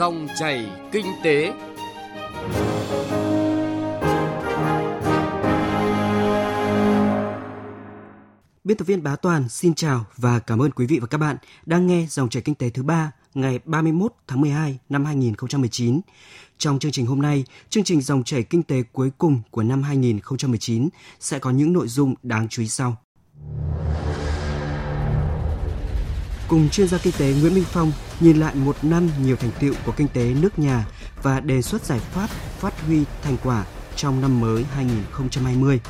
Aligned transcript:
Dòng 0.00 0.28
chảy 0.38 0.70
kinh 0.92 1.06
tế. 1.24 1.52
Biên 8.64 8.76
tập 8.76 8.84
viên 8.84 9.02
Bá 9.02 9.16
Toàn 9.16 9.48
xin 9.48 9.74
chào 9.74 10.04
và 10.16 10.38
cảm 10.38 10.62
ơn 10.62 10.70
quý 10.70 10.86
vị 10.86 10.98
và 10.98 11.06
các 11.06 11.18
bạn 11.18 11.36
đang 11.66 11.86
nghe 11.86 12.06
dòng 12.08 12.28
chảy 12.28 12.42
kinh 12.42 12.54
tế 12.54 12.70
thứ 12.70 12.82
ba 12.82 13.12
ngày 13.34 13.60
31 13.64 14.12
tháng 14.26 14.40
12 14.40 14.78
năm 14.88 15.04
2019. 15.04 16.00
Trong 16.58 16.78
chương 16.78 16.92
trình 16.92 17.06
hôm 17.06 17.22
nay, 17.22 17.44
chương 17.68 17.84
trình 17.84 18.00
dòng 18.00 18.24
chảy 18.24 18.42
kinh 18.42 18.62
tế 18.62 18.82
cuối 18.92 19.10
cùng 19.18 19.42
của 19.50 19.62
năm 19.62 19.82
2019 19.82 20.88
sẽ 21.20 21.38
có 21.38 21.50
những 21.50 21.72
nội 21.72 21.88
dung 21.88 22.14
đáng 22.22 22.48
chú 22.48 22.62
ý 22.62 22.68
sau. 22.68 22.96
Cùng 26.50 26.68
chuyên 26.68 26.88
gia 26.88 26.98
kinh 26.98 27.12
tế 27.18 27.34
Nguyễn 27.40 27.54
Minh 27.54 27.64
Phong 27.66 27.92
nhìn 28.20 28.36
lại 28.36 28.54
một 28.54 28.76
năm 28.82 29.08
nhiều 29.22 29.36
thành 29.36 29.50
tựu 29.60 29.74
của 29.86 29.92
kinh 29.92 30.08
tế 30.08 30.34
nước 30.40 30.58
nhà 30.58 30.86
và 31.22 31.40
đề 31.40 31.62
xuất 31.62 31.82
giải 31.84 31.98
pháp 31.98 32.30
phát 32.30 32.80
huy 32.86 33.04
thành 33.22 33.36
quả 33.44 33.64
trong 33.96 34.20
năm 34.20 34.40
mới 34.40 34.64
2020. 34.64 35.80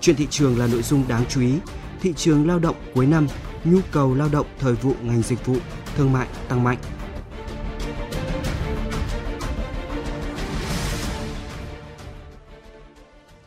Chuyện 0.00 0.16
thị 0.16 0.26
trường 0.30 0.58
là 0.58 0.66
nội 0.66 0.82
dung 0.82 1.08
đáng 1.08 1.24
chú 1.28 1.40
ý. 1.40 1.54
Thị 2.00 2.12
trường 2.16 2.46
lao 2.46 2.58
động 2.58 2.76
cuối 2.94 3.06
năm, 3.06 3.26
nhu 3.64 3.78
cầu 3.92 4.14
lao 4.14 4.28
động 4.32 4.46
thời 4.58 4.74
vụ 4.74 4.94
ngành 5.02 5.22
dịch 5.22 5.46
vụ, 5.46 5.56
thương 5.96 6.12
mại 6.12 6.28
tăng 6.48 6.64
mạnh. 6.64 6.78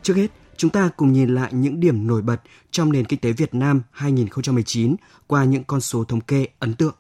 Trước 0.04 0.14
hết, 0.16 0.28
chúng 0.58 0.72
ta 0.72 0.90
cùng 0.98 1.14
nhìn 1.14 1.36
lại 1.36 1.54
những 1.54 1.80
điểm 1.80 2.08
nổi 2.08 2.22
bật 2.22 2.42
trong 2.72 2.92
nền 2.92 3.06
kinh 3.06 3.20
tế 3.20 3.32
Việt 3.32 3.54
Nam 3.54 3.82
2019 3.92 4.96
qua 5.28 5.44
những 5.44 5.64
con 5.64 5.82
số 5.82 6.04
thống 6.04 6.22
kê 6.22 6.48
ấn 6.60 6.74
tượng. 6.74 6.96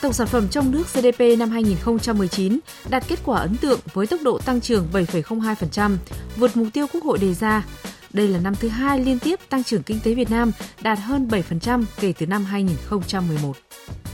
Tổng 0.00 0.12
sản 0.12 0.26
phẩm 0.26 0.48
trong 0.48 0.70
nước 0.70 0.84
GDP 0.94 1.38
năm 1.38 1.50
2019 1.50 2.58
đạt 2.90 3.04
kết 3.08 3.18
quả 3.24 3.40
ấn 3.40 3.56
tượng 3.56 3.80
với 3.92 4.06
tốc 4.06 4.20
độ 4.24 4.38
tăng 4.38 4.60
trưởng 4.60 4.88
7,02%, 4.92 5.96
vượt 6.36 6.56
mục 6.56 6.68
tiêu 6.72 6.86
Quốc 6.92 7.04
hội 7.04 7.18
đề 7.18 7.34
ra. 7.34 7.66
Đây 8.12 8.28
là 8.28 8.40
năm 8.40 8.54
thứ 8.54 8.68
hai 8.68 9.04
liên 9.04 9.18
tiếp 9.18 9.40
tăng 9.48 9.64
trưởng 9.64 9.82
kinh 9.82 10.00
tế 10.04 10.14
Việt 10.14 10.30
Nam 10.30 10.52
đạt 10.82 10.98
hơn 10.98 11.28
7% 11.28 11.84
kể 12.00 12.12
từ 12.18 12.26
năm 12.26 12.44
2011. 12.44 13.56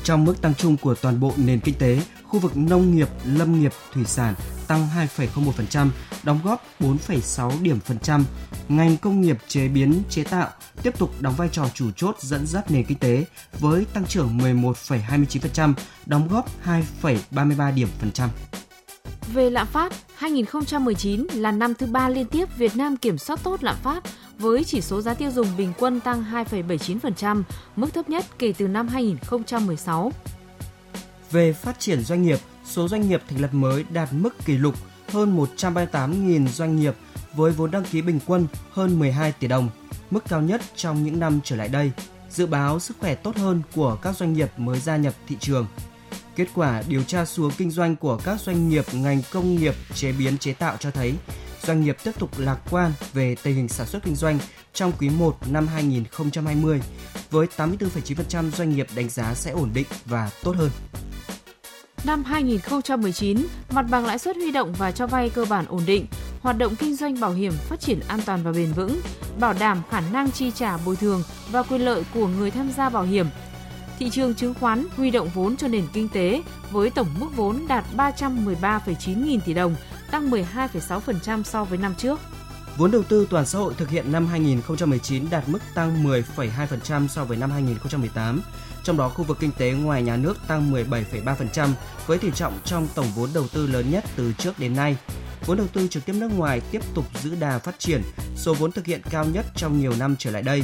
Trong 0.06 0.24
mức 0.24 0.42
tăng 0.42 0.54
chung 0.54 0.76
của 0.76 0.94
toàn 0.94 1.20
bộ 1.20 1.32
nền 1.36 1.60
kinh 1.60 1.74
tế, 1.74 2.00
khu 2.24 2.38
vực 2.38 2.56
nông 2.56 2.96
nghiệp, 2.96 3.08
lâm 3.24 3.60
nghiệp, 3.60 3.72
thủy 3.92 4.04
sản 4.04 4.34
tăng 4.66 4.88
2,01%, 5.16 5.88
đóng 6.22 6.40
góp 6.44 6.66
4,6 6.80 7.62
điểm 7.62 7.80
phần 7.80 7.98
trăm. 7.98 8.24
Ngành 8.68 8.96
công 8.96 9.20
nghiệp 9.20 9.38
chế 9.48 9.68
biến 9.68 10.02
chế 10.10 10.24
tạo 10.24 10.48
tiếp 10.82 10.98
tục 10.98 11.10
đóng 11.20 11.34
vai 11.36 11.48
trò 11.52 11.68
chủ 11.74 11.90
chốt 11.96 12.16
dẫn 12.20 12.46
dắt 12.46 12.70
nền 12.70 12.84
kinh 12.84 12.98
tế 12.98 13.24
với 13.58 13.84
tăng 13.84 14.06
trưởng 14.06 14.38
11,29%, 14.38 15.74
đóng 16.06 16.28
góp 16.28 16.50
2,33 16.64 17.74
điểm 17.74 17.88
phần 17.98 18.12
trăm. 18.12 18.30
Về 19.34 19.50
lạm 19.50 19.66
phát, 19.66 19.92
2019 20.16 21.26
là 21.34 21.52
năm 21.52 21.74
thứ 21.74 21.86
ba 21.86 22.08
liên 22.08 22.26
tiếp 22.26 22.48
Việt 22.56 22.76
Nam 22.76 22.96
kiểm 22.96 23.18
soát 23.18 23.40
tốt 23.42 23.62
lạm 23.62 23.76
phát 23.82 24.04
với 24.38 24.64
chỉ 24.64 24.80
số 24.80 25.00
giá 25.00 25.14
tiêu 25.14 25.30
dùng 25.30 25.46
bình 25.56 25.72
quân 25.78 26.00
tăng 26.00 26.24
2,79%, 26.32 27.42
mức 27.76 27.94
thấp 27.94 28.08
nhất 28.08 28.24
kể 28.38 28.54
từ 28.58 28.68
năm 28.68 28.88
2016. 28.88 30.12
Về 31.30 31.52
phát 31.52 31.78
triển 31.78 32.00
doanh 32.00 32.22
nghiệp, 32.22 32.38
số 32.64 32.88
doanh 32.88 33.08
nghiệp 33.08 33.22
thành 33.28 33.40
lập 33.40 33.54
mới 33.54 33.84
đạt 33.90 34.08
mức 34.12 34.44
kỷ 34.44 34.56
lục 34.56 34.74
hơn 35.08 35.38
138.000 35.56 36.48
doanh 36.48 36.76
nghiệp 36.76 36.94
với 37.34 37.52
vốn 37.52 37.70
đăng 37.70 37.84
ký 37.84 38.02
bình 38.02 38.20
quân 38.26 38.46
hơn 38.70 38.98
12 38.98 39.32
tỷ 39.32 39.48
đồng, 39.48 39.68
mức 40.10 40.24
cao 40.28 40.42
nhất 40.42 40.62
trong 40.76 41.04
những 41.04 41.20
năm 41.20 41.40
trở 41.44 41.56
lại 41.56 41.68
đây. 41.68 41.92
Dự 42.30 42.46
báo 42.46 42.80
sức 42.80 42.96
khỏe 43.00 43.14
tốt 43.14 43.36
hơn 43.36 43.62
của 43.74 43.98
các 44.02 44.16
doanh 44.16 44.32
nghiệp 44.32 44.50
mới 44.56 44.80
gia 44.80 44.96
nhập 44.96 45.14
thị 45.28 45.36
trường. 45.40 45.66
Kết 46.36 46.48
quả 46.54 46.82
điều 46.88 47.02
tra 47.02 47.24
xuống 47.24 47.50
kinh 47.58 47.70
doanh 47.70 47.96
của 47.96 48.18
các 48.24 48.40
doanh 48.40 48.68
nghiệp 48.68 48.84
ngành 48.92 49.22
công 49.32 49.56
nghiệp 49.56 49.74
chế 49.94 50.12
biến 50.12 50.38
chế 50.38 50.52
tạo 50.52 50.76
cho 50.76 50.90
thấy 50.90 51.14
doanh 51.62 51.84
nghiệp 51.84 51.96
tiếp 52.04 52.12
tục 52.18 52.30
lạc 52.38 52.58
quan 52.70 52.92
về 53.12 53.36
tình 53.42 53.54
hình 53.54 53.68
sản 53.68 53.86
xuất 53.86 54.02
kinh 54.04 54.14
doanh 54.14 54.38
trong 54.72 54.92
quý 55.00 55.08
1 55.10 55.36
năm 55.50 55.66
2020 55.66 56.80
với 57.30 57.46
84,9% 57.56 58.50
doanh 58.50 58.70
nghiệp 58.76 58.86
đánh 58.96 59.08
giá 59.08 59.34
sẽ 59.34 59.50
ổn 59.50 59.70
định 59.74 59.86
và 60.04 60.30
tốt 60.42 60.56
hơn. 60.56 60.70
Năm 62.04 62.24
2019, 62.24 63.46
mặt 63.70 63.86
bằng 63.90 64.06
lãi 64.06 64.18
suất 64.18 64.36
huy 64.36 64.50
động 64.50 64.72
và 64.78 64.92
cho 64.92 65.06
vay 65.06 65.30
cơ 65.30 65.44
bản 65.44 65.64
ổn 65.68 65.82
định, 65.86 66.06
hoạt 66.40 66.58
động 66.58 66.76
kinh 66.76 66.96
doanh 66.96 67.20
bảo 67.20 67.32
hiểm 67.32 67.52
phát 67.52 67.80
triển 67.80 68.00
an 68.08 68.20
toàn 68.26 68.42
và 68.42 68.52
bền 68.52 68.72
vững, 68.72 69.00
bảo 69.40 69.54
đảm 69.60 69.82
khả 69.90 70.00
năng 70.00 70.30
chi 70.30 70.50
trả 70.50 70.76
bồi 70.76 70.96
thường 70.96 71.22
và 71.50 71.62
quyền 71.62 71.80
lợi 71.80 72.02
của 72.14 72.26
người 72.26 72.50
tham 72.50 72.70
gia 72.76 72.88
bảo 72.88 73.02
hiểm. 73.02 73.26
Thị 73.98 74.10
trường 74.10 74.34
chứng 74.34 74.54
khoán 74.54 74.86
huy 74.96 75.10
động 75.10 75.28
vốn 75.34 75.56
cho 75.56 75.68
nền 75.68 75.84
kinh 75.92 76.08
tế 76.08 76.42
với 76.70 76.90
tổng 76.90 77.08
mức 77.20 77.28
vốn 77.36 77.66
đạt 77.68 77.84
313,9 77.96 79.24
nghìn 79.24 79.40
tỷ 79.40 79.54
đồng, 79.54 79.74
tăng 80.10 80.30
12,6% 80.30 81.42
so 81.42 81.64
với 81.64 81.78
năm 81.78 81.94
trước. 81.98 82.20
Vốn 82.76 82.90
đầu 82.90 83.02
tư 83.02 83.26
toàn 83.30 83.46
xã 83.46 83.58
hội 83.58 83.74
thực 83.76 83.90
hiện 83.90 84.12
năm 84.12 84.26
2019 84.26 85.30
đạt 85.30 85.48
mức 85.48 85.58
tăng 85.74 86.04
10,2% 86.04 87.08
so 87.08 87.24
với 87.24 87.36
năm 87.36 87.50
2018. 87.50 88.40
Trong 88.84 88.96
đó 88.96 89.08
khu 89.08 89.24
vực 89.24 89.36
kinh 89.40 89.52
tế 89.58 89.72
ngoài 89.72 90.02
nhà 90.02 90.16
nước 90.16 90.36
tăng 90.48 90.72
17,3% 90.72 91.68
với 92.06 92.18
tỷ 92.18 92.30
trọng 92.30 92.58
trong 92.64 92.88
tổng 92.94 93.06
vốn 93.14 93.30
đầu 93.34 93.48
tư 93.48 93.66
lớn 93.66 93.90
nhất 93.90 94.04
từ 94.16 94.32
trước 94.38 94.58
đến 94.58 94.76
nay. 94.76 94.96
Vốn 95.46 95.56
đầu 95.56 95.66
tư 95.72 95.88
trực 95.88 96.06
tiếp 96.06 96.12
nước 96.12 96.30
ngoài 96.36 96.60
tiếp 96.70 96.82
tục 96.94 97.04
giữ 97.22 97.34
đà 97.34 97.58
phát 97.58 97.78
triển, 97.78 98.02
số 98.36 98.54
vốn 98.54 98.72
thực 98.72 98.86
hiện 98.86 99.00
cao 99.10 99.24
nhất 99.24 99.46
trong 99.56 99.80
nhiều 99.80 99.92
năm 99.98 100.16
trở 100.18 100.30
lại 100.30 100.42
đây. 100.42 100.62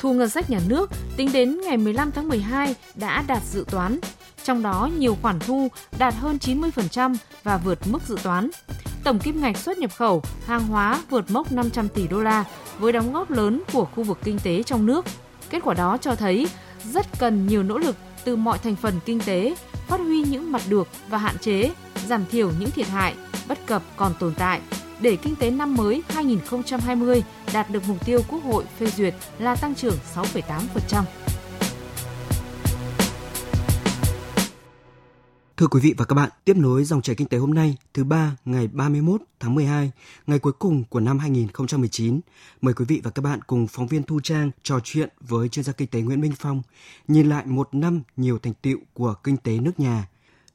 Thu 0.00 0.12
ngân 0.12 0.28
sách 0.28 0.50
nhà 0.50 0.60
nước 0.68 0.90
tính 1.16 1.32
đến 1.32 1.60
ngày 1.60 1.76
15 1.76 2.12
tháng 2.12 2.28
12 2.28 2.74
đã 2.94 3.24
đạt 3.26 3.42
dự 3.52 3.64
toán, 3.70 3.98
trong 4.44 4.62
đó 4.62 4.90
nhiều 4.98 5.16
khoản 5.22 5.38
thu 5.38 5.68
đạt 5.98 6.14
hơn 6.14 6.38
90% 6.40 7.16
và 7.42 7.56
vượt 7.56 7.78
mức 7.86 8.02
dự 8.08 8.16
toán. 8.22 8.50
Tổng 9.04 9.18
kim 9.18 9.40
ngạch 9.40 9.56
xuất 9.56 9.78
nhập 9.78 9.90
khẩu 9.96 10.22
hàng 10.46 10.66
hóa 10.66 11.02
vượt 11.10 11.30
mốc 11.30 11.52
500 11.52 11.88
tỷ 11.88 12.08
đô 12.08 12.20
la 12.20 12.44
với 12.78 12.92
đóng 12.92 13.12
góp 13.12 13.30
lớn 13.30 13.62
của 13.72 13.84
khu 13.84 14.02
vực 14.02 14.18
kinh 14.24 14.38
tế 14.38 14.62
trong 14.62 14.86
nước. 14.86 15.04
Kết 15.50 15.62
quả 15.64 15.74
đó 15.74 15.96
cho 15.96 16.14
thấy 16.14 16.48
rất 16.92 17.06
cần 17.18 17.46
nhiều 17.46 17.62
nỗ 17.62 17.78
lực 17.78 17.96
từ 18.24 18.36
mọi 18.36 18.58
thành 18.58 18.76
phần 18.76 18.94
kinh 19.04 19.20
tế, 19.20 19.54
phát 19.88 20.00
huy 20.00 20.22
những 20.22 20.52
mặt 20.52 20.62
được 20.68 20.88
và 21.08 21.18
hạn 21.18 21.38
chế, 21.40 21.70
giảm 22.06 22.24
thiểu 22.30 22.50
những 22.60 22.70
thiệt 22.70 22.88
hại, 22.88 23.14
bất 23.48 23.66
cập 23.66 23.82
còn 23.96 24.12
tồn 24.18 24.34
tại 24.34 24.60
để 25.00 25.16
kinh 25.16 25.36
tế 25.36 25.50
năm 25.50 25.74
mới 25.74 26.02
2020 26.08 27.22
đạt 27.52 27.70
được 27.70 27.82
mục 27.88 28.06
tiêu 28.06 28.20
Quốc 28.28 28.44
hội 28.44 28.64
phê 28.78 28.86
duyệt 28.86 29.14
là 29.38 29.56
tăng 29.56 29.74
trưởng 29.74 29.98
6,8%. 30.14 31.02
Thưa 35.56 35.66
quý 35.66 35.80
vị 35.80 35.94
và 35.98 36.04
các 36.04 36.14
bạn, 36.14 36.30
tiếp 36.44 36.56
nối 36.56 36.84
dòng 36.84 37.02
chảy 37.02 37.16
kinh 37.16 37.28
tế 37.28 37.38
hôm 37.38 37.54
nay, 37.54 37.76
thứ 37.94 38.04
ba 38.04 38.36
ngày 38.44 38.68
31 38.68 39.20
tháng 39.40 39.54
12, 39.54 39.90
ngày 40.26 40.38
cuối 40.38 40.52
cùng 40.52 40.84
của 40.84 41.00
năm 41.00 41.18
2019. 41.18 42.20
Mời 42.60 42.74
quý 42.74 42.84
vị 42.88 43.00
và 43.04 43.10
các 43.10 43.22
bạn 43.22 43.42
cùng 43.46 43.66
phóng 43.66 43.86
viên 43.86 44.02
Thu 44.02 44.20
Trang 44.22 44.50
trò 44.62 44.80
chuyện 44.84 45.08
với 45.20 45.48
chuyên 45.48 45.64
gia 45.64 45.72
kinh 45.72 45.88
tế 45.88 46.00
Nguyễn 46.00 46.20
Minh 46.20 46.32
Phong, 46.38 46.62
nhìn 47.08 47.28
lại 47.28 47.46
một 47.46 47.68
năm 47.72 48.02
nhiều 48.16 48.38
thành 48.38 48.54
tựu 48.62 48.78
của 48.94 49.14
kinh 49.24 49.36
tế 49.36 49.58
nước 49.58 49.80
nhà. 49.80 50.08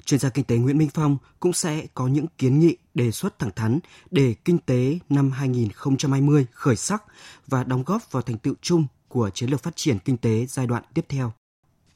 Chuyên 0.05 0.19
gia 0.19 0.29
kinh 0.29 0.45
tế 0.45 0.57
Nguyễn 0.57 0.77
Minh 0.77 0.89
Phong 0.93 1.17
cũng 1.39 1.53
sẽ 1.53 1.87
có 1.93 2.07
những 2.07 2.25
kiến 2.37 2.59
nghị 2.59 2.77
đề 2.93 3.11
xuất 3.11 3.39
thẳng 3.39 3.51
thắn 3.55 3.79
để 4.11 4.35
kinh 4.45 4.57
tế 4.57 4.99
năm 5.09 5.31
2020 5.31 6.45
khởi 6.51 6.75
sắc 6.75 7.03
và 7.47 7.63
đóng 7.63 7.83
góp 7.83 8.11
vào 8.11 8.21
thành 8.21 8.37
tựu 8.37 8.53
chung 8.61 8.85
của 9.07 9.29
chiến 9.29 9.49
lược 9.49 9.63
phát 9.63 9.75
triển 9.75 9.99
kinh 9.99 10.17
tế 10.17 10.45
giai 10.45 10.67
đoạn 10.67 10.83
tiếp 10.93 11.05
theo. 11.09 11.33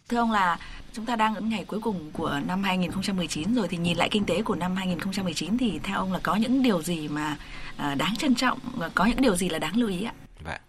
Thưa 0.10 0.18
ông 0.18 0.32
là 0.32 0.60
chúng 0.94 1.06
ta 1.06 1.16
đang 1.16 1.36
ở 1.36 1.42
ngày 1.42 1.66
cuối 1.66 1.80
cùng 1.80 2.12
của 2.14 2.40
năm 2.46 2.64
2019 2.64 3.56
rồi 3.56 3.68
thì 3.68 3.78
nhìn 3.78 3.98
lại 3.98 4.10
kinh 4.12 4.26
tế 4.26 4.42
của 4.42 4.56
năm 4.56 4.76
2019 4.76 5.58
thì 5.58 5.80
theo 5.84 5.98
ông 5.98 6.14
là 6.14 6.20
có 6.24 6.36
những 6.36 6.64
điều 6.64 6.82
gì 6.82 7.08
mà 7.08 7.38
à, 7.78 7.96
đáng 7.96 8.16
trân 8.16 8.36
trọng 8.36 8.60
và 8.74 8.90
có 8.90 9.06
những 9.06 9.22
điều 9.22 9.36
gì 9.36 9.50
là 9.50 9.60
đáng 9.60 9.78
lưu 9.78 9.90
ý 9.90 10.04
ạ? 10.04 10.14
Vâng. 10.44 10.60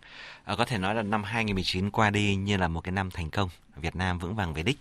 À, 0.45 0.55
có 0.59 0.65
thể 0.65 0.79
nói 0.79 0.95
là 0.95 1.03
năm 1.03 1.25
2019 1.25 1.91
qua 1.91 2.11
đi 2.11 2.37
như 2.37 2.57
là 2.57 2.69
một 2.69 2.81
cái 2.81 2.93
năm 2.93 3.11
thành 3.11 3.31
công, 3.31 3.49
Việt 3.77 3.97
Nam 3.97 4.19
vững 4.19 4.35
vàng 4.35 4.55
về 4.55 4.63
đích 4.63 4.79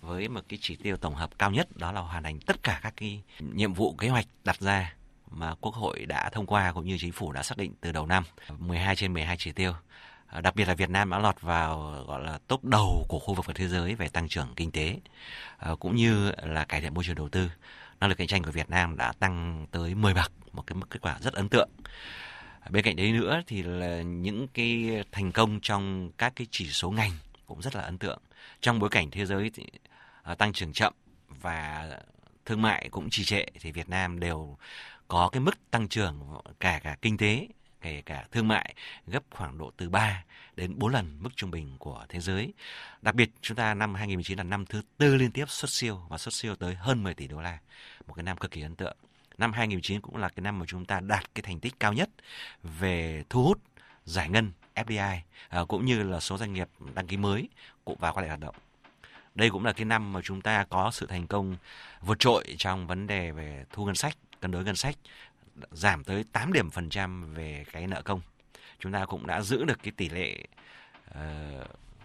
với 0.00 0.28
một 0.28 0.40
cái 0.48 0.58
chỉ 0.62 0.76
tiêu 0.76 0.96
tổng 0.96 1.14
hợp 1.14 1.30
cao 1.38 1.50
nhất, 1.50 1.76
đó 1.76 1.92
là 1.92 2.00
hoàn 2.00 2.22
thành 2.22 2.40
tất 2.40 2.62
cả 2.62 2.80
các 2.82 2.94
cái 2.96 3.22
nhiệm 3.38 3.74
vụ 3.74 3.94
kế 3.98 4.08
hoạch 4.08 4.26
đặt 4.44 4.60
ra 4.60 4.94
mà 5.30 5.54
Quốc 5.60 5.74
hội 5.74 6.06
đã 6.06 6.30
thông 6.30 6.46
qua 6.46 6.72
cũng 6.72 6.84
như 6.84 6.96
chính 7.00 7.12
phủ 7.12 7.32
đã 7.32 7.42
xác 7.42 7.58
định 7.58 7.72
từ 7.80 7.92
đầu 7.92 8.06
năm. 8.06 8.24
12 8.58 8.96
trên 8.96 9.12
12 9.12 9.36
chỉ 9.38 9.52
tiêu. 9.52 9.72
Đặc 10.42 10.56
biệt 10.56 10.68
là 10.68 10.74
Việt 10.74 10.90
Nam 10.90 11.10
đã 11.10 11.18
lọt 11.18 11.40
vào, 11.40 12.04
gọi 12.06 12.22
là, 12.24 12.38
top 12.48 12.64
đầu 12.64 13.06
của 13.08 13.18
khu 13.18 13.34
vực 13.34 13.46
và 13.46 13.52
thế 13.56 13.68
giới 13.68 13.94
về 13.94 14.08
tăng 14.08 14.28
trưởng 14.28 14.48
kinh 14.56 14.70
tế 14.70 14.98
ờ, 15.58 15.76
cũng 15.76 15.96
như 15.96 16.32
là 16.42 16.64
cải 16.64 16.80
thiện 16.80 16.94
môi 16.94 17.04
trường 17.04 17.16
đầu 17.16 17.28
tư. 17.28 17.50
Năng 18.00 18.10
lực 18.10 18.18
cạnh 18.18 18.26
tranh 18.26 18.42
của 18.42 18.50
Việt 18.50 18.70
Nam 18.70 18.96
đã 18.96 19.12
tăng 19.12 19.66
tới 19.70 19.94
10 19.94 20.14
bậc, 20.14 20.32
một 20.52 20.66
cái 20.66 20.78
kết 20.90 21.00
quả 21.02 21.18
rất 21.20 21.34
ấn 21.34 21.48
tượng. 21.48 21.68
Bên 22.70 22.84
cạnh 22.84 22.96
đấy 22.96 23.12
nữa 23.12 23.40
thì 23.46 23.62
là 23.62 24.02
những 24.02 24.48
cái 24.48 25.02
thành 25.12 25.32
công 25.32 25.60
trong 25.62 26.10
các 26.18 26.32
cái 26.36 26.46
chỉ 26.50 26.68
số 26.68 26.90
ngành 26.90 27.10
cũng 27.46 27.62
rất 27.62 27.76
là 27.76 27.82
ấn 27.82 27.98
tượng 27.98 28.18
trong 28.60 28.78
bối 28.78 28.90
cảnh 28.90 29.10
thế 29.10 29.26
giới 29.26 29.50
thì, 29.54 29.64
à, 30.22 30.34
tăng 30.34 30.52
trưởng 30.52 30.72
chậm 30.72 30.92
và 31.28 31.88
thương 32.46 32.62
mại 32.62 32.88
cũng 32.90 33.10
trì 33.10 33.24
trệ 33.24 33.44
thì 33.60 33.72
Việt 33.72 33.88
Nam 33.88 34.20
đều 34.20 34.56
có 35.08 35.28
cái 35.32 35.40
mức 35.40 35.70
tăng 35.70 35.88
trưởng 35.88 36.40
cả 36.60 36.80
cả 36.82 36.96
kinh 37.02 37.16
tế 37.16 37.48
kể 37.82 38.02
cả 38.06 38.24
thương 38.32 38.48
mại 38.48 38.74
gấp 39.06 39.22
khoảng 39.30 39.58
độ 39.58 39.70
từ 39.76 39.88
3 39.88 40.24
đến 40.56 40.78
4 40.78 40.92
lần 40.92 41.18
mức 41.20 41.30
trung 41.36 41.50
bình 41.50 41.76
của 41.78 42.06
thế 42.08 42.20
giới. 42.20 42.52
Đặc 43.02 43.14
biệt 43.14 43.30
chúng 43.40 43.56
ta 43.56 43.74
năm 43.74 43.94
2019 43.94 44.38
là 44.38 44.44
năm 44.44 44.66
thứ 44.66 44.82
tư 44.98 45.14
liên 45.14 45.32
tiếp 45.32 45.44
xuất 45.48 45.70
siêu 45.70 46.00
và 46.08 46.18
xuất 46.18 46.34
siêu 46.34 46.56
tới 46.56 46.74
hơn 46.74 47.02
10 47.02 47.14
tỷ 47.14 47.26
đô 47.26 47.40
la. 47.40 47.58
Một 48.06 48.14
cái 48.14 48.22
năm 48.22 48.36
cực 48.36 48.50
kỳ 48.50 48.62
ấn 48.62 48.76
tượng. 48.76 48.96
Năm 49.38 49.52
2019 49.52 50.00
cũng 50.00 50.16
là 50.16 50.28
cái 50.28 50.42
năm 50.42 50.58
mà 50.58 50.66
chúng 50.68 50.84
ta 50.84 51.00
đạt 51.00 51.34
cái 51.34 51.42
thành 51.42 51.60
tích 51.60 51.74
cao 51.80 51.92
nhất 51.92 52.10
về 52.62 53.24
thu 53.30 53.44
hút 53.44 53.60
giải 54.04 54.28
ngân 54.28 54.52
FDI 54.74 54.98
à, 54.98 55.22
ờ, 55.48 55.64
cũng 55.64 55.84
như 55.84 56.02
là 56.02 56.20
số 56.20 56.38
doanh 56.38 56.52
nghiệp 56.52 56.68
đăng 56.94 57.06
ký 57.06 57.16
mới 57.16 57.48
cũng 57.84 57.98
vào 57.98 58.12
quay 58.12 58.22
lại 58.22 58.28
hoạt 58.28 58.40
động. 58.40 58.54
Đây 59.34 59.50
cũng 59.50 59.64
là 59.64 59.72
cái 59.72 59.84
năm 59.84 60.12
mà 60.12 60.20
chúng 60.22 60.40
ta 60.40 60.64
có 60.64 60.90
sự 60.90 61.06
thành 61.06 61.26
công 61.26 61.56
vượt 62.00 62.18
trội 62.18 62.54
trong 62.58 62.86
vấn 62.86 63.06
đề 63.06 63.30
về 63.30 63.64
thu 63.72 63.84
ngân 63.84 63.94
sách, 63.94 64.16
cân 64.40 64.50
đối 64.50 64.64
ngân 64.64 64.76
sách 64.76 64.96
giảm 65.70 66.04
tới 66.04 66.24
8 66.32 66.52
điểm 66.52 66.70
phần 66.70 66.88
trăm 66.88 67.34
về 67.34 67.64
cái 67.72 67.86
nợ 67.86 68.02
công. 68.02 68.20
Chúng 68.78 68.92
ta 68.92 69.06
cũng 69.06 69.26
đã 69.26 69.40
giữ 69.40 69.64
được 69.64 69.82
cái 69.82 69.92
tỷ 69.96 70.08
lệ 70.08 70.44
uh, 71.10 71.16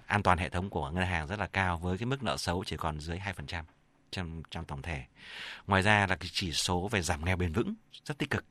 an 0.06 0.24
toàn 0.24 0.38
hệ 0.38 0.50
thống 0.50 0.70
của 0.70 0.90
ngân 0.90 1.06
hàng 1.06 1.28
rất 1.28 1.40
là 1.40 1.48
cao 1.48 1.78
với 1.78 1.98
cái 1.98 2.06
mức 2.06 2.24
nợ 2.24 2.38
xấu 2.38 2.64
chỉ 2.64 2.78
còn 2.78 3.00
dưới 3.00 3.20
2% 3.50 3.64
trong 4.12 4.44
trong 4.52 4.66
tổng 4.66 4.82
thể. 4.82 5.04
Ngoài 5.68 5.82
ra 5.82 6.08
là 6.08 6.16
cái 6.16 6.30
chỉ 6.32 6.52
số 6.52 6.88
về 6.88 7.02
giảm 7.02 7.26
nghèo 7.26 7.36
bền 7.36 7.52
vững 7.54 7.76
rất 8.06 8.18
tích 8.18 8.30
cực, 8.30 8.46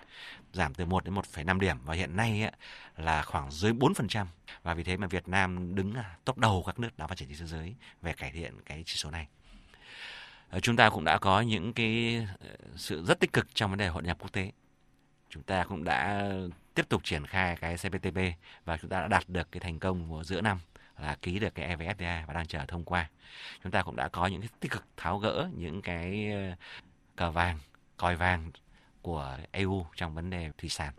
giảm 0.52 0.74
từ 0.74 0.84
1 0.84 1.04
đến 1.04 1.14
1,5 1.14 1.58
điểm 1.58 1.76
và 1.84 1.94
hiện 1.94 2.16
nay 2.16 2.42
ấy, 2.42 2.52
là 2.96 3.22
khoảng 3.22 3.50
dưới 3.50 3.72
4% 3.72 4.26
và 4.62 4.74
vì 4.74 4.82
thế 4.82 4.96
mà 4.96 5.06
Việt 5.06 5.28
Nam 5.28 5.74
đứng 5.74 5.94
à, 5.94 6.16
top 6.24 6.38
đầu 6.38 6.62
các 6.66 6.78
nước 6.78 6.98
đã 6.98 7.06
phát 7.06 7.18
triển 7.18 7.28
trên 7.28 7.38
thế 7.38 7.46
giới 7.46 7.74
về 8.02 8.12
cải 8.12 8.30
thiện 8.30 8.54
cái 8.64 8.82
chỉ 8.86 8.96
số 8.96 9.10
này. 9.10 9.26
Ờ, 10.50 10.60
chúng 10.60 10.76
ta 10.76 10.90
cũng 10.90 11.04
đã 11.04 11.18
có 11.18 11.40
những 11.40 11.72
cái 11.72 12.22
ờ, 12.40 12.48
sự 12.76 13.04
rất 13.04 13.20
tích 13.20 13.32
cực 13.32 13.54
trong 13.54 13.70
vấn 13.70 13.78
đề 13.78 13.88
hội 13.88 14.02
nhập 14.02 14.16
quốc 14.20 14.32
tế. 14.32 14.52
Chúng 15.30 15.42
ta 15.42 15.64
cũng 15.64 15.84
đã 15.84 16.24
tiếp 16.74 16.88
tục 16.88 17.04
triển 17.04 17.26
khai 17.26 17.56
cái 17.56 17.76
CPTP 17.76 18.18
và 18.64 18.76
chúng 18.76 18.90
ta 18.90 19.00
đã 19.00 19.08
đạt 19.08 19.28
được 19.28 19.48
cái 19.52 19.60
thành 19.60 19.78
công 19.78 20.10
của 20.10 20.24
giữa 20.24 20.40
năm 20.40 20.58
là 21.00 21.16
ký 21.22 21.38
được 21.38 21.54
cái 21.54 21.76
evfta 21.76 22.26
và 22.26 22.34
đang 22.34 22.46
chờ 22.46 22.64
thông 22.68 22.84
qua. 22.84 23.10
Chúng 23.62 23.72
ta 23.72 23.82
cũng 23.82 23.96
đã 23.96 24.08
có 24.08 24.26
những 24.26 24.40
cái 24.40 24.50
tích 24.60 24.72
cực 24.72 24.84
tháo 24.96 25.18
gỡ 25.18 25.48
những 25.56 25.82
cái 25.82 26.30
ờ, 26.32 26.54
cờ 27.16 27.30
vàng, 27.30 27.58
còi 27.96 28.16
vàng 28.16 28.50
của 29.02 29.38
EU 29.52 29.86
trong 29.96 30.14
vấn 30.14 30.30
đề 30.30 30.50
thủy 30.58 30.68
sản. 30.68 30.92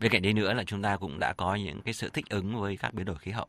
Bên 0.00 0.12
cạnh 0.12 0.22
đấy 0.22 0.32
nữa 0.32 0.54
là 0.54 0.64
chúng 0.64 0.82
ta 0.82 0.96
cũng 0.96 1.18
đã 1.18 1.32
có 1.36 1.54
những 1.54 1.82
cái 1.82 1.94
sự 1.94 2.10
thích 2.10 2.28
ứng 2.28 2.60
với 2.60 2.76
các 2.76 2.94
biến 2.94 3.06
đổi 3.06 3.18
khí 3.18 3.30
hậu 3.30 3.48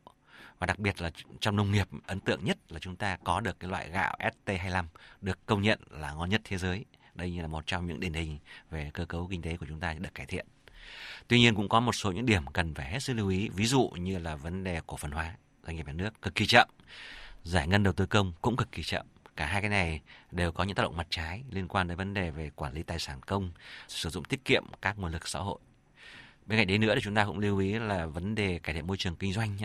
và 0.58 0.66
đặc 0.66 0.78
biệt 0.78 1.02
là 1.02 1.10
trong 1.40 1.56
nông 1.56 1.72
nghiệp 1.72 1.88
ấn 2.06 2.20
tượng 2.20 2.44
nhất 2.44 2.58
là 2.68 2.78
chúng 2.78 2.96
ta 2.96 3.16
có 3.24 3.40
được 3.40 3.60
cái 3.60 3.70
loại 3.70 3.90
gạo 3.90 4.16
ST25 4.18 4.84
được 5.20 5.46
công 5.46 5.62
nhận 5.62 5.80
là 5.90 6.12
ngon 6.12 6.30
nhất 6.30 6.40
thế 6.44 6.58
giới. 6.58 6.84
Đây 7.14 7.30
như 7.30 7.42
là 7.42 7.48
một 7.48 7.66
trong 7.66 7.86
những 7.86 8.00
điển 8.00 8.12
hình 8.12 8.38
về 8.70 8.90
cơ 8.94 9.04
cấu 9.04 9.26
kinh 9.30 9.42
tế 9.42 9.56
của 9.56 9.66
chúng 9.68 9.80
ta 9.80 9.94
được 9.94 10.14
cải 10.14 10.26
thiện. 10.26 10.46
Tuy 11.28 11.38
nhiên 11.38 11.54
cũng 11.54 11.68
có 11.68 11.80
một 11.80 11.92
số 11.92 12.12
những 12.12 12.26
điểm 12.26 12.46
cần 12.52 12.74
phải 12.74 12.90
hết 12.90 12.98
sức 12.98 13.14
lưu 13.14 13.28
ý, 13.28 13.48
ví 13.48 13.66
dụ 13.66 13.90
như 13.96 14.18
là 14.18 14.36
vấn 14.36 14.64
đề 14.64 14.80
cổ 14.86 14.96
phần 14.96 15.10
hóa 15.10 15.34
doanh 15.66 15.76
nghiệp 15.76 15.86
nhà 15.86 15.92
nước 15.92 16.22
cực 16.22 16.34
kỳ 16.34 16.46
chậm, 16.46 16.68
giải 17.44 17.68
ngân 17.68 17.82
đầu 17.82 17.92
tư 17.92 18.06
công 18.06 18.32
cũng 18.42 18.56
cực 18.56 18.72
kỳ 18.72 18.82
chậm. 18.82 19.06
Cả 19.36 19.46
hai 19.46 19.60
cái 19.60 19.70
này 19.70 20.00
đều 20.30 20.52
có 20.52 20.64
những 20.64 20.76
tác 20.76 20.82
động 20.82 20.96
mặt 20.96 21.06
trái 21.10 21.42
liên 21.50 21.68
quan 21.68 21.88
đến 21.88 21.98
vấn 21.98 22.14
đề 22.14 22.30
về 22.30 22.50
quản 22.56 22.72
lý 22.72 22.82
tài 22.82 22.98
sản 22.98 23.20
công, 23.20 23.50
sử 23.88 24.10
dụng 24.10 24.24
tiết 24.24 24.44
kiệm 24.44 24.64
các 24.82 24.98
nguồn 24.98 25.12
lực 25.12 25.28
xã 25.28 25.38
hội. 25.38 25.58
Bên 26.46 26.58
cạnh 26.58 26.66
đấy 26.66 26.78
nữa 26.78 26.94
thì 26.94 27.00
chúng 27.04 27.14
ta 27.14 27.24
cũng 27.24 27.38
lưu 27.38 27.58
ý 27.58 27.72
là 27.72 28.06
vấn 28.06 28.34
đề 28.34 28.58
cải 28.58 28.74
thiện 28.74 28.86
môi 28.86 28.96
trường 28.96 29.16
kinh 29.16 29.32
doanh 29.32 29.56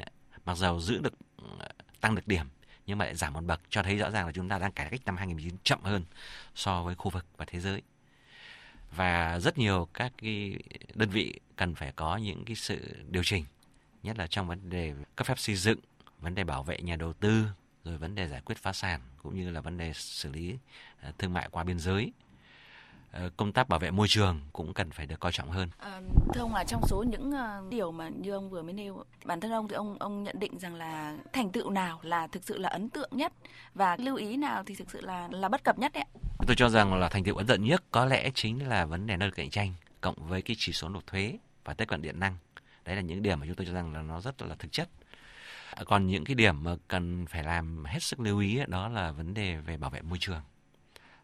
mặc 0.45 0.57
dầu 0.57 0.79
giữ 0.79 0.99
được 1.01 1.13
ờ, 1.59 1.67
tăng 2.01 2.15
được 2.15 2.27
điểm 2.27 2.45
nhưng 2.85 2.97
mà 2.97 3.05
lại 3.05 3.15
giảm 3.15 3.33
một 3.33 3.43
bậc 3.43 3.61
cho 3.69 3.83
thấy 3.83 3.97
rõ 3.97 4.11
ràng 4.11 4.25
là 4.25 4.31
chúng 4.31 4.49
ta 4.49 4.59
đang 4.59 4.71
cải 4.71 4.89
cách 4.89 5.01
năm 5.05 5.17
2019 5.17 5.57
chậm 5.63 5.83
hơn 5.83 6.03
so 6.55 6.83
với 6.83 6.95
khu 6.95 7.11
vực 7.11 7.25
và 7.37 7.45
thế 7.45 7.59
giới 7.59 7.81
và 8.95 9.39
rất 9.39 9.57
nhiều 9.57 9.87
các 9.93 10.13
cái 10.17 10.57
đơn 10.93 11.09
vị 11.09 11.39
cần 11.55 11.75
phải 11.75 11.91
có 11.95 12.17
những 12.17 12.45
cái 12.45 12.55
sự 12.55 12.95
điều 13.09 13.23
chỉnh 13.23 13.45
nhất 14.03 14.17
là 14.17 14.27
trong 14.27 14.47
vấn 14.47 14.69
đề 14.69 14.93
cấp 15.15 15.27
phép 15.27 15.39
xây 15.39 15.55
dựng 15.55 15.79
vấn 16.21 16.35
đề 16.35 16.43
bảo 16.43 16.63
vệ 16.63 16.77
nhà 16.77 16.95
đầu 16.95 17.13
tư 17.13 17.45
rồi 17.83 17.97
vấn 17.97 18.15
đề 18.15 18.27
giải 18.27 18.41
quyết 18.45 18.57
phá 18.57 18.73
sản 18.73 19.01
cũng 19.23 19.35
như 19.35 19.51
là 19.51 19.61
vấn 19.61 19.77
đề 19.77 19.93
xử 19.93 20.31
lý 20.31 20.57
à, 21.01 21.11
thương 21.17 21.33
mại 21.33 21.49
qua 21.51 21.63
biên 21.63 21.79
giới 21.79 22.11
Ờ, 23.11 23.29
công 23.37 23.51
tác 23.51 23.69
bảo 23.69 23.79
vệ 23.79 23.91
môi 23.91 24.07
trường 24.07 24.39
cũng 24.53 24.73
cần 24.73 24.91
phải 24.91 25.05
được 25.05 25.19
coi 25.19 25.31
trọng 25.31 25.51
hơn. 25.51 25.69
À, 25.77 26.01
thưa 26.33 26.41
ông 26.41 26.53
là 26.53 26.63
trong 26.63 26.81
số 26.87 27.03
những 27.03 27.33
điều 27.69 27.91
mà 27.91 28.09
như 28.09 28.31
ông 28.31 28.49
vừa 28.49 28.61
mới 28.61 28.73
nêu, 28.73 29.03
bản 29.25 29.39
thân 29.39 29.51
ông 29.51 29.67
thì 29.67 29.75
ông 29.75 29.97
ông 29.99 30.23
nhận 30.23 30.39
định 30.39 30.59
rằng 30.59 30.75
là 30.75 31.17
thành 31.33 31.51
tựu 31.51 31.69
nào 31.69 31.99
là 32.03 32.27
thực 32.27 32.43
sự 32.43 32.57
là 32.57 32.69
ấn 32.69 32.89
tượng 32.89 33.09
nhất 33.11 33.33
và 33.73 33.97
lưu 33.99 34.15
ý 34.15 34.37
nào 34.37 34.63
thì 34.65 34.75
thực 34.75 34.91
sự 34.91 35.01
là 35.01 35.27
là 35.31 35.49
bất 35.49 35.63
cập 35.63 35.79
nhất 35.79 35.91
đấy 35.93 36.05
Tôi 36.47 36.55
cho 36.55 36.69
rằng 36.69 36.93
là 36.93 37.09
thành 37.09 37.23
tựu 37.23 37.35
ấn 37.35 37.47
tượng 37.47 37.63
nhất 37.63 37.83
có 37.91 38.05
lẽ 38.05 38.31
chính 38.35 38.67
là 38.67 38.85
vấn 38.85 39.07
đề 39.07 39.17
năng 39.17 39.31
cạnh 39.31 39.49
tranh 39.49 39.73
cộng 40.01 40.15
với 40.27 40.41
cái 40.41 40.55
chỉ 40.59 40.73
số 40.73 40.89
nộp 40.89 41.07
thuế 41.07 41.37
và 41.65 41.73
tiếp 41.73 41.85
cận 41.85 42.01
điện 42.01 42.19
năng. 42.19 42.37
Đấy 42.85 42.95
là 42.95 43.01
những 43.01 43.21
điểm 43.21 43.39
mà 43.39 43.45
chúng 43.45 43.55
tôi 43.55 43.65
cho 43.65 43.73
rằng 43.73 43.93
là 43.93 44.01
nó 44.01 44.21
rất 44.21 44.41
là 44.41 44.55
thực 44.59 44.71
chất. 44.71 44.89
À, 45.75 45.83
còn 45.85 46.07
những 46.07 46.23
cái 46.23 46.35
điểm 46.35 46.63
mà 46.63 46.75
cần 46.87 47.25
phải 47.25 47.43
làm 47.43 47.85
hết 47.85 48.03
sức 48.03 48.19
lưu 48.19 48.39
ý 48.39 48.59
đó 48.67 48.87
là 48.87 49.11
vấn 49.11 49.33
đề 49.33 49.55
về 49.55 49.77
bảo 49.77 49.89
vệ 49.89 50.01
môi 50.01 50.17
trường 50.21 50.41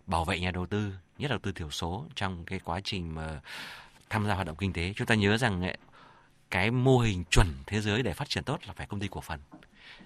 bảo 0.07 0.25
vệ 0.25 0.39
nhà 0.39 0.51
đầu 0.51 0.65
tư, 0.65 0.93
nhất 1.17 1.31
là 1.31 1.33
đầu 1.33 1.39
tư 1.39 1.51
thiểu 1.51 1.71
số 1.71 2.05
trong 2.15 2.45
cái 2.45 2.59
quá 2.59 2.79
trình 2.83 3.15
mà 3.15 3.41
tham 4.09 4.27
gia 4.27 4.33
hoạt 4.33 4.47
động 4.47 4.55
kinh 4.55 4.73
tế. 4.73 4.93
Chúng 4.95 5.07
ta 5.07 5.15
nhớ 5.15 5.37
rằng 5.37 5.71
cái 6.51 6.71
mô 6.71 6.99
hình 6.99 7.23
chuẩn 7.31 7.47
thế 7.65 7.81
giới 7.81 8.03
để 8.03 8.13
phát 8.13 8.29
triển 8.29 8.43
tốt 8.43 8.59
là 8.67 8.73
phải 8.73 8.87
công 8.87 8.99
ty 8.99 9.07
cổ 9.07 9.21
phần. 9.21 9.39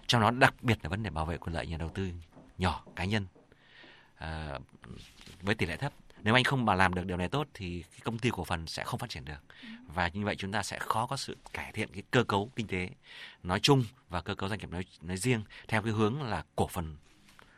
Trong 0.07 0.21
đó 0.21 0.31
đặc 0.31 0.53
biệt 0.61 0.77
là 0.83 0.89
vấn 0.89 1.03
đề 1.03 1.09
bảo 1.09 1.25
vệ 1.25 1.37
quyền 1.37 1.55
lợi 1.55 1.67
nhà 1.67 1.77
đầu 1.77 1.89
tư 1.89 2.11
nhỏ 2.57 2.83
cá 2.95 3.05
nhân 3.05 3.25
à, 4.17 4.59
với 5.41 5.55
tỷ 5.55 5.65
lệ 5.65 5.77
thấp. 5.77 5.93
Nếu 6.23 6.35
anh 6.35 6.43
không 6.43 6.65
mà 6.65 6.75
làm 6.75 6.93
được 6.93 7.05
điều 7.05 7.17
này 7.17 7.29
tốt 7.29 7.47
thì 7.53 7.83
cái 7.91 7.99
công 8.03 8.19
ty 8.19 8.29
cổ 8.29 8.43
phần 8.43 8.67
sẽ 8.67 8.83
không 8.83 8.99
phát 8.99 9.09
triển 9.09 9.25
được. 9.25 9.43
Và 9.87 10.07
như 10.07 10.25
vậy 10.25 10.35
chúng 10.35 10.51
ta 10.51 10.63
sẽ 10.63 10.79
khó 10.79 11.05
có 11.05 11.17
sự 11.17 11.37
cải 11.53 11.71
thiện 11.71 11.89
cái 11.93 12.03
cơ 12.11 12.23
cấu 12.23 12.51
kinh 12.55 12.67
tế 12.67 12.89
nói 13.43 13.59
chung 13.59 13.83
và 14.09 14.21
cơ 14.21 14.35
cấu 14.35 14.49
doanh 14.49 14.59
nghiệp 14.59 14.71
nói, 14.71 14.85
nói 15.01 15.17
riêng 15.17 15.43
theo 15.67 15.81
cái 15.81 15.91
hướng 15.91 16.21
là 16.23 16.43
cổ 16.55 16.67
phần 16.67 16.95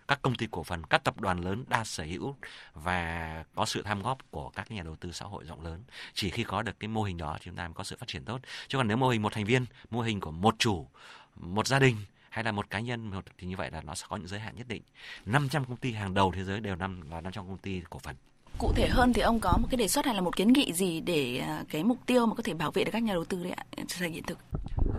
các 0.08 0.22
công 0.22 0.36
ty 0.36 0.48
cổ 0.52 0.64
phần, 0.64 0.84
các 0.84 1.04
tập 1.04 1.22
đoàn 1.22 1.42
lớn 1.42 1.64
đa 1.68 1.84
sở 1.84 2.04
hữu 2.04 2.36
và 2.74 3.44
có 3.56 3.66
sự 3.66 3.82
tham 3.82 4.02
góp 4.02 4.32
của 4.32 4.50
các 4.50 4.72
nhà 4.72 4.84
đầu 4.84 4.96
tư 4.96 5.12
xã 5.12 5.26
hội 5.26 5.44
rộng 5.46 5.64
lớn. 5.64 5.84
Chỉ 6.14 6.30
khi 6.30 6.44
có 6.44 6.62
được 6.62 6.80
cái 6.80 6.88
mô 6.88 7.04
hình 7.04 7.18
đó 7.18 7.38
chúng 7.42 7.56
ta 7.56 7.68
mới 7.68 7.74
có 7.74 7.84
sự 7.84 7.96
phát 8.00 8.08
triển 8.08 8.26
tốt. 8.26 8.42
Chứ 8.68 8.78
còn 8.78 8.88
nếu 8.88 8.98
mô 8.98 9.10
hình 9.10 9.22
một 9.22 9.34
thành 9.34 9.46
viên, 9.46 9.66
mô 9.90 10.02
hình 10.02 10.20
của 10.20 10.32
một 10.32 10.56
chủ, 10.60 10.88
một 11.36 11.68
gia 11.68 11.80
đình 11.80 11.98
hay 12.30 12.44
là 12.44 12.52
một 12.52 12.70
cá 12.70 12.80
nhân 12.80 13.12
thì 13.38 13.48
như 13.48 13.58
vậy 13.58 13.72
là 13.72 13.82
nó 13.82 13.96
sẽ 13.96 14.06
có 14.10 14.18
những 14.18 14.28
giới 14.28 14.40
hạn 14.40 14.56
nhất 14.56 14.68
định. 14.68 14.82
500 15.26 15.66
công 15.66 15.78
ty 15.78 15.92
hàng 15.92 16.14
đầu 16.14 16.32
thế 16.36 16.44
giới 16.44 16.60
đều 16.60 16.76
nằm 16.76 17.12
là 17.12 17.22
500 17.22 17.48
công 17.48 17.58
ty 17.58 17.82
cổ 17.90 18.00
phần. 18.00 18.16
Cụ 18.58 18.74
thể 18.76 18.88
hơn 18.88 19.14
thì 19.14 19.22
ông 19.22 19.40
có 19.40 19.58
một 19.62 19.68
cái 19.72 19.78
đề 19.78 19.88
xuất 19.88 20.06
hay 20.06 20.16
là 20.16 20.22
một 20.22 20.36
kiến 20.36 20.54
nghị 20.54 20.74
gì 20.74 21.02
để 21.02 21.38
à, 21.38 21.64
cái 21.70 21.84
mục 21.84 21.98
tiêu 22.06 22.26
mà 22.26 22.36
có 22.36 22.44
thể 22.44 22.54
bảo 22.54 22.72
vệ 22.72 22.84
được 22.84 22.92
các 22.94 23.04
nhà 23.04 23.14
đầu 23.14 23.26
tư 23.26 23.44
đấy 23.44 23.52
ạ, 23.52 23.64
trở 23.88 23.96
thành 24.00 24.14
hiện 24.14 24.24
thực? 24.24 24.40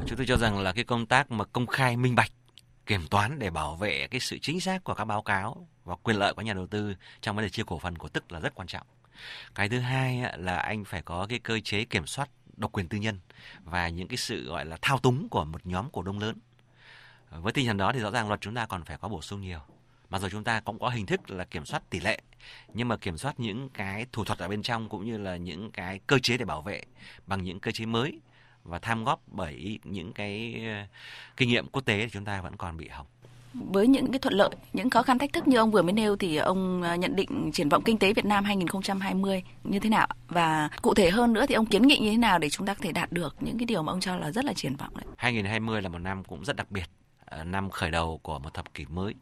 Chúng 0.06 0.16
tôi 0.16 0.26
cho 0.26 0.36
rằng 0.36 0.58
là 0.58 0.72
cái 0.72 0.84
công 0.84 1.06
tác 1.06 1.30
mà 1.30 1.44
công 1.44 1.66
khai 1.66 1.96
minh 1.96 2.14
bạch 2.14 2.30
kiểm 2.86 3.06
toán 3.10 3.38
để 3.38 3.50
bảo 3.50 3.76
vệ 3.76 4.06
cái 4.10 4.20
sự 4.20 4.38
chính 4.42 4.60
xác 4.60 4.84
của 4.84 4.94
các 4.94 5.04
báo 5.04 5.22
cáo 5.22 5.66
và 5.84 5.94
quyền 6.02 6.16
lợi 6.16 6.34
của 6.34 6.42
nhà 6.42 6.52
đầu 6.52 6.66
tư 6.66 6.94
trong 7.20 7.36
vấn 7.36 7.44
đề 7.44 7.48
chia 7.48 7.62
cổ 7.66 7.78
phần 7.78 7.98
của 7.98 8.08
tức 8.08 8.32
là 8.32 8.40
rất 8.40 8.54
quan 8.54 8.68
trọng. 8.68 8.86
Cái 9.54 9.68
thứ 9.68 9.78
hai 9.78 10.22
là 10.36 10.58
anh 10.58 10.84
phải 10.84 11.02
có 11.02 11.26
cái 11.28 11.38
cơ 11.38 11.60
chế 11.64 11.84
kiểm 11.84 12.06
soát 12.06 12.30
độc 12.56 12.72
quyền 12.72 12.88
tư 12.88 12.98
nhân 12.98 13.18
và 13.64 13.88
những 13.88 14.08
cái 14.08 14.16
sự 14.16 14.44
gọi 14.44 14.64
là 14.64 14.76
thao 14.82 14.98
túng 14.98 15.28
của 15.28 15.44
một 15.44 15.66
nhóm 15.66 15.90
cổ 15.92 16.02
đông 16.02 16.18
lớn. 16.18 16.36
Với 17.30 17.52
tinh 17.52 17.66
thần 17.66 17.76
đó 17.76 17.92
thì 17.92 18.00
rõ 18.00 18.10
ràng 18.10 18.28
luật 18.28 18.40
chúng 18.40 18.54
ta 18.54 18.66
còn 18.66 18.84
phải 18.84 18.98
có 18.98 19.08
bổ 19.08 19.22
sung 19.22 19.40
nhiều. 19.40 19.60
Mặc 20.10 20.22
dù 20.22 20.28
chúng 20.28 20.44
ta 20.44 20.60
cũng 20.60 20.78
có 20.78 20.88
hình 20.88 21.06
thức 21.06 21.30
là 21.30 21.44
kiểm 21.44 21.64
soát 21.64 21.90
tỷ 21.90 22.00
lệ, 22.00 22.18
nhưng 22.74 22.88
mà 22.88 22.96
kiểm 22.96 23.18
soát 23.18 23.40
những 23.40 23.68
cái 23.68 24.06
thủ 24.12 24.24
thuật 24.24 24.38
ở 24.38 24.48
bên 24.48 24.62
trong 24.62 24.88
cũng 24.88 25.04
như 25.04 25.18
là 25.18 25.36
những 25.36 25.70
cái 25.70 26.00
cơ 26.06 26.18
chế 26.18 26.36
để 26.36 26.44
bảo 26.44 26.62
vệ 26.62 26.82
bằng 27.26 27.44
những 27.44 27.60
cơ 27.60 27.70
chế 27.70 27.86
mới 27.86 28.20
và 28.64 28.78
tham 28.78 29.04
góp 29.04 29.20
bởi 29.26 29.78
những 29.84 30.12
cái 30.12 30.62
ờ, 30.66 30.86
kinh 31.36 31.48
nghiệm 31.48 31.66
quốc 31.66 31.84
tế 31.84 31.98
thì 31.98 32.10
chúng 32.12 32.24
ta 32.24 32.40
vẫn 32.40 32.56
còn 32.56 32.76
bị 32.76 32.88
hỏng 32.88 33.06
với 33.54 33.86
những 33.86 34.12
cái 34.12 34.18
thuận 34.18 34.34
lợi, 34.34 34.50
những 34.72 34.90
khó 34.90 35.02
khăn 35.02 35.18
thách 35.18 35.32
thức 35.32 35.48
như 35.48 35.56
ông 35.56 35.70
vừa 35.70 35.82
mới 35.82 35.92
nêu 35.92 36.16
thì 36.16 36.36
ông 36.36 36.82
ờ, 36.82 36.94
nhận 36.94 37.16
định 37.16 37.50
triển 37.52 37.68
vọng 37.68 37.82
kinh 37.84 37.98
tế 37.98 38.12
Việt 38.12 38.24
Nam 38.24 38.44
2020 38.44 39.42
như 39.64 39.78
thế 39.78 39.88
nào 39.88 40.08
và 40.28 40.68
cụ 40.82 40.94
thể 40.94 41.10
hơn 41.10 41.32
nữa 41.32 41.46
thì 41.48 41.54
ông 41.54 41.66
kiến 41.66 41.82
nghị 41.82 41.98
như 41.98 42.10
thế 42.10 42.16
nào 42.16 42.38
để 42.38 42.50
chúng 42.50 42.66
ta 42.66 42.74
có 42.74 42.80
thể 42.82 42.92
đạt 42.92 43.12
được 43.12 43.36
những 43.40 43.58
cái 43.58 43.66
điều 43.66 43.82
mà 43.82 43.92
ông 43.92 44.00
cho 44.00 44.16
là 44.16 44.30
rất 44.32 44.44
là 44.44 44.52
triển 44.52 44.76
vọng 44.76 44.96
đấy. 44.96 45.04
2020 45.16 45.82
là 45.82 45.88
một 45.88 45.98
năm 45.98 46.24
cũng 46.24 46.44
rất 46.44 46.56
đặc 46.56 46.70
biệt, 46.70 46.90
ờ, 47.24 47.44
năm 47.44 47.70
khởi 47.70 47.90
đầu 47.90 48.20
của 48.22 48.38
một 48.38 48.54
thập 48.54 48.74
kỷ 48.74 48.84
mới. 48.88 49.14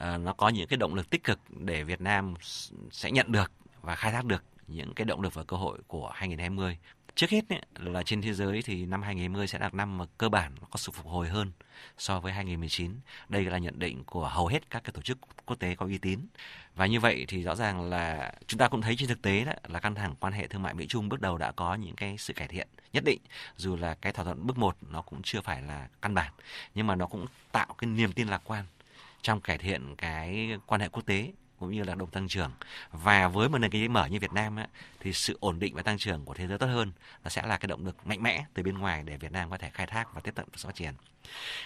À, 0.00 0.16
nó 0.16 0.32
có 0.32 0.48
những 0.48 0.68
cái 0.68 0.76
động 0.76 0.94
lực 0.94 1.10
tích 1.10 1.24
cực 1.24 1.38
để 1.48 1.84
Việt 1.84 2.00
Nam 2.00 2.34
sẽ 2.90 3.10
nhận 3.10 3.32
được 3.32 3.52
và 3.82 3.94
khai 3.94 4.12
thác 4.12 4.24
được 4.24 4.44
những 4.68 4.94
cái 4.94 5.04
động 5.04 5.20
lực 5.20 5.34
và 5.34 5.44
cơ 5.44 5.56
hội 5.56 5.78
của 5.86 6.10
2020 6.14 6.78
Trước 7.14 7.30
hết 7.30 7.48
ấy, 7.48 7.60
là 7.74 8.02
trên 8.02 8.22
thế 8.22 8.32
giới 8.32 8.62
thì 8.62 8.86
năm 8.86 9.02
2020 9.02 9.46
sẽ 9.46 9.58
là 9.58 9.70
năm 9.72 9.98
mà 9.98 10.04
cơ 10.18 10.28
bản 10.28 10.52
có 10.70 10.76
sự 10.76 10.92
phục 10.92 11.06
hồi 11.06 11.28
hơn 11.28 11.52
so 11.98 12.20
với 12.20 12.32
2019. 12.32 12.94
Đây 13.28 13.44
là 13.44 13.58
nhận 13.58 13.78
định 13.78 14.04
của 14.04 14.28
hầu 14.28 14.46
hết 14.46 14.70
các 14.70 14.84
cái 14.84 14.92
tổ 14.92 15.02
chức 15.02 15.18
quốc 15.46 15.56
tế 15.56 15.74
có 15.74 15.86
uy 15.86 15.98
tín. 15.98 16.20
Và 16.74 16.86
như 16.86 17.00
vậy 17.00 17.24
thì 17.28 17.42
rõ 17.42 17.54
ràng 17.54 17.90
là 17.90 18.32
chúng 18.46 18.58
ta 18.58 18.68
cũng 18.68 18.82
thấy 18.82 18.96
trên 18.96 19.08
thực 19.08 19.22
tế 19.22 19.44
đó 19.44 19.52
là 19.68 19.80
căng 19.80 19.94
thẳng 19.94 20.14
quan 20.20 20.32
hệ 20.32 20.46
thương 20.46 20.62
mại 20.62 20.74
Mỹ 20.74 20.86
Trung 20.88 21.08
bước 21.08 21.20
đầu 21.20 21.38
đã 21.38 21.52
có 21.52 21.74
những 21.74 21.96
cái 21.96 22.18
sự 22.18 22.32
cải 22.32 22.48
thiện 22.48 22.68
nhất 22.92 23.04
định. 23.04 23.20
Dù 23.56 23.76
là 23.76 23.94
cái 23.94 24.12
thỏa 24.12 24.24
thuận 24.24 24.46
bước 24.46 24.58
một 24.58 24.76
nó 24.90 25.02
cũng 25.02 25.20
chưa 25.22 25.40
phải 25.40 25.62
là 25.62 25.88
căn 26.02 26.14
bản 26.14 26.32
nhưng 26.74 26.86
mà 26.86 26.94
nó 26.96 27.06
cũng 27.06 27.26
tạo 27.52 27.74
cái 27.78 27.90
niềm 27.90 28.12
tin 28.12 28.28
lạc 28.28 28.42
quan 28.44 28.64
trong 29.22 29.40
cải 29.40 29.58
thiện 29.58 29.96
cái 29.96 30.58
quan 30.66 30.80
hệ 30.80 30.88
quốc 30.88 31.06
tế 31.06 31.32
cũng 31.58 31.70
như 31.70 31.82
là 31.82 31.94
động 31.94 32.10
tăng 32.10 32.28
trưởng 32.28 32.52
và 32.92 33.28
với 33.28 33.48
một 33.48 33.58
nền 33.58 33.70
kinh 33.70 33.84
tế 33.84 33.88
mở 33.88 34.06
như 34.06 34.18
Việt 34.20 34.32
Nam 34.32 34.56
á, 34.56 34.68
thì 35.00 35.12
sự 35.12 35.38
ổn 35.40 35.58
định 35.58 35.74
và 35.74 35.82
tăng 35.82 35.98
trưởng 35.98 36.24
của 36.24 36.34
thế 36.34 36.46
giới 36.46 36.58
tốt 36.58 36.66
hơn 36.66 36.92
nó 37.24 37.30
sẽ 37.30 37.42
là 37.46 37.56
cái 37.56 37.66
động 37.66 37.86
lực 37.86 38.06
mạnh 38.06 38.22
mẽ 38.22 38.44
từ 38.54 38.62
bên 38.62 38.78
ngoài 38.78 39.02
để 39.06 39.16
Việt 39.16 39.32
Nam 39.32 39.50
có 39.50 39.58
thể 39.58 39.70
khai 39.70 39.86
thác 39.86 40.14
và 40.14 40.20
tiếp 40.20 40.34
tục 40.34 40.46
phát 40.56 40.74
triển. 40.74 40.94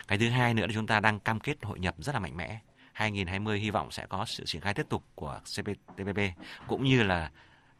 Cái 0.09 0.19
thứ 0.19 0.29
hai 0.29 0.55
nữa 0.55 0.67
là 0.67 0.73
chúng 0.75 0.87
ta 0.87 1.01
đang 1.01 1.21
cam 1.21 1.41
kết 1.41 1.57
hội 1.63 1.79
nhập 1.79 1.95
rất 1.99 2.15
là 2.15 2.21
mạnh 2.21 2.37
mẽ. 2.37 2.61
2020 2.93 3.59
hy 3.59 3.71
vọng 3.71 3.91
sẽ 3.91 4.07
có 4.07 4.25
sự 4.25 4.45
triển 4.47 4.63
khai 4.63 4.75
tiếp 4.75 4.87
tục 4.89 5.05
của 5.15 5.41
CPTPP 5.45 6.21
cũng 6.69 6.85
như 6.85 7.03
là 7.03 7.31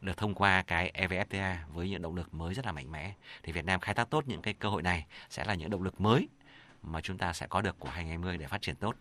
được 0.01 0.17
thông 0.17 0.33
qua 0.33 0.61
cái 0.61 0.91
EVFTA 0.95 1.55
với 1.73 1.89
những 1.89 2.01
động 2.01 2.15
lực 2.15 2.33
mới 2.33 2.53
rất 2.53 2.65
là 2.65 2.71
mạnh 2.71 2.91
mẽ 2.91 3.13
thì 3.43 3.51
Việt 3.51 3.65
Nam 3.65 3.79
khai 3.79 3.95
thác 3.95 4.09
tốt 4.09 4.23
những 4.27 4.41
cái 4.41 4.53
cơ 4.53 4.69
hội 4.69 4.81
này 4.81 5.05
sẽ 5.29 5.43
là 5.45 5.53
những 5.53 5.69
động 5.69 5.83
lực 5.83 6.01
mới 6.01 6.27
mà 6.81 7.01
chúng 7.01 7.17
ta 7.17 7.33
sẽ 7.33 7.47
có 7.47 7.61
được 7.61 7.79
của 7.79 7.89
2020 7.89 8.37
để 8.37 8.47
phát 8.47 8.61
triển 8.61 8.75
tốt. 8.75 8.95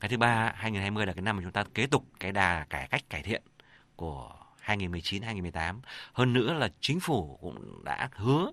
Cái 0.00 0.08
thứ 0.08 0.16
ba, 0.16 0.52
2020 0.56 1.06
là 1.06 1.12
cái 1.12 1.22
năm 1.22 1.36
mà 1.36 1.42
chúng 1.42 1.52
ta 1.52 1.64
kế 1.74 1.86
tục 1.86 2.04
cái 2.20 2.32
đà 2.32 2.66
cải 2.70 2.88
cách 2.88 3.10
cải 3.10 3.22
thiện 3.22 3.42
của 3.96 4.32
2019 4.60 5.22
2018. 5.22 5.80
Hơn 6.12 6.32
nữa 6.32 6.52
là 6.54 6.68
chính 6.80 7.00
phủ 7.00 7.38
cũng 7.40 7.84
đã 7.84 8.08
hứa 8.12 8.50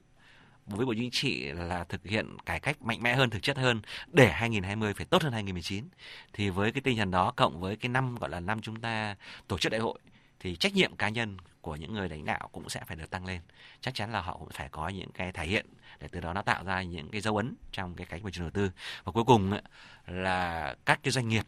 với 0.66 0.86
Bộ 0.86 0.94
Chính 0.94 1.12
trị 1.12 1.52
là 1.52 1.84
thực 1.84 2.06
hiện 2.06 2.38
cải 2.46 2.60
cách 2.60 2.82
mạnh 2.82 3.04
mẽ 3.04 3.16
hơn, 3.16 3.30
thực 3.30 3.44
chất 3.44 3.58
hơn 3.58 3.82
để 4.08 4.32
2020 4.32 4.94
phải 4.94 5.06
tốt 5.06 5.24
hơn 5.24 5.34
2019. 5.34 5.90
Thì 6.34 6.50
với 6.50 6.72
cái 6.72 6.82
tinh 6.82 6.98
thần 6.98 7.12
đó 7.12 7.34
cộng 7.36 7.60
với 7.60 7.76
cái 7.76 7.90
năm 7.90 8.16
gọi 8.16 8.30
là 8.30 8.40
năm 8.40 8.62
chúng 8.62 8.76
ta 8.76 9.16
tổ 9.48 9.58
chức 9.58 9.72
đại 9.72 9.82
hội 9.82 10.00
thì 10.46 10.56
trách 10.56 10.74
nhiệm 10.74 10.96
cá 10.96 11.10
nhân 11.10 11.38
của 11.62 11.76
những 11.76 11.94
người 11.94 12.10
lãnh 12.10 12.26
đạo 12.26 12.50
cũng 12.52 12.70
sẽ 12.70 12.82
phải 12.88 12.98
được 12.98 13.10
tăng 13.10 13.26
lên. 13.26 13.42
Chắc 13.82 13.94
chắn 13.94 14.12
là 14.12 14.22
họ 14.22 14.38
cũng 14.38 14.50
phải 14.54 14.70
có 14.70 14.90
những 14.90 15.12
cái 15.12 15.32
thể 15.32 15.46
hiện 15.46 15.66
để 16.00 16.08
từ 16.12 16.20
đó 16.20 16.34
nó 16.34 16.42
tạo 16.42 16.64
ra 16.64 16.84
những 16.84 17.10
cái 17.10 17.22
dấu 17.22 17.38
ấn 17.38 17.56
trong 17.72 17.96
cái 17.96 18.08
cánh 18.10 18.22
môi 18.22 18.32
trường 18.32 18.44
đầu 18.44 18.52
tư. 18.52 18.72
Và 19.04 19.12
cuối 19.12 19.24
cùng 19.24 19.60
là 20.08 20.76
các 20.86 21.00
cái 21.04 21.12
doanh 21.12 21.28
nghiệp, 21.28 21.46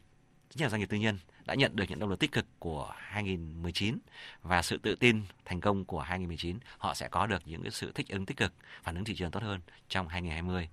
nhất 0.55 0.65
là 0.65 0.69
doanh 0.69 0.79
nghiệp 0.79 0.89
tư 0.89 0.97
nhân 0.97 1.19
đã 1.45 1.53
nhận 1.53 1.75
được 1.75 1.83
những 1.89 1.99
động 1.99 2.09
lực 2.09 2.19
tích 2.19 2.31
cực 2.31 2.45
của 2.59 2.91
2019 2.97 3.97
và 4.41 4.61
sự 4.61 4.77
tự 4.77 4.95
tin 4.95 5.21
thành 5.45 5.61
công 5.61 5.85
của 5.85 6.01
2019, 6.01 6.59
họ 6.77 6.93
sẽ 6.93 7.07
có 7.07 7.27
được 7.27 7.41
những 7.45 7.63
cái 7.63 7.71
sự 7.71 7.91
thích 7.95 8.09
ứng 8.09 8.25
tích 8.25 8.37
cực, 8.37 8.53
phản 8.83 8.95
ứng 8.95 9.03
thị 9.03 9.15
trường 9.15 9.31
tốt 9.31 9.43
hơn 9.43 9.61
trong 9.89 10.07
2020. 10.07 10.69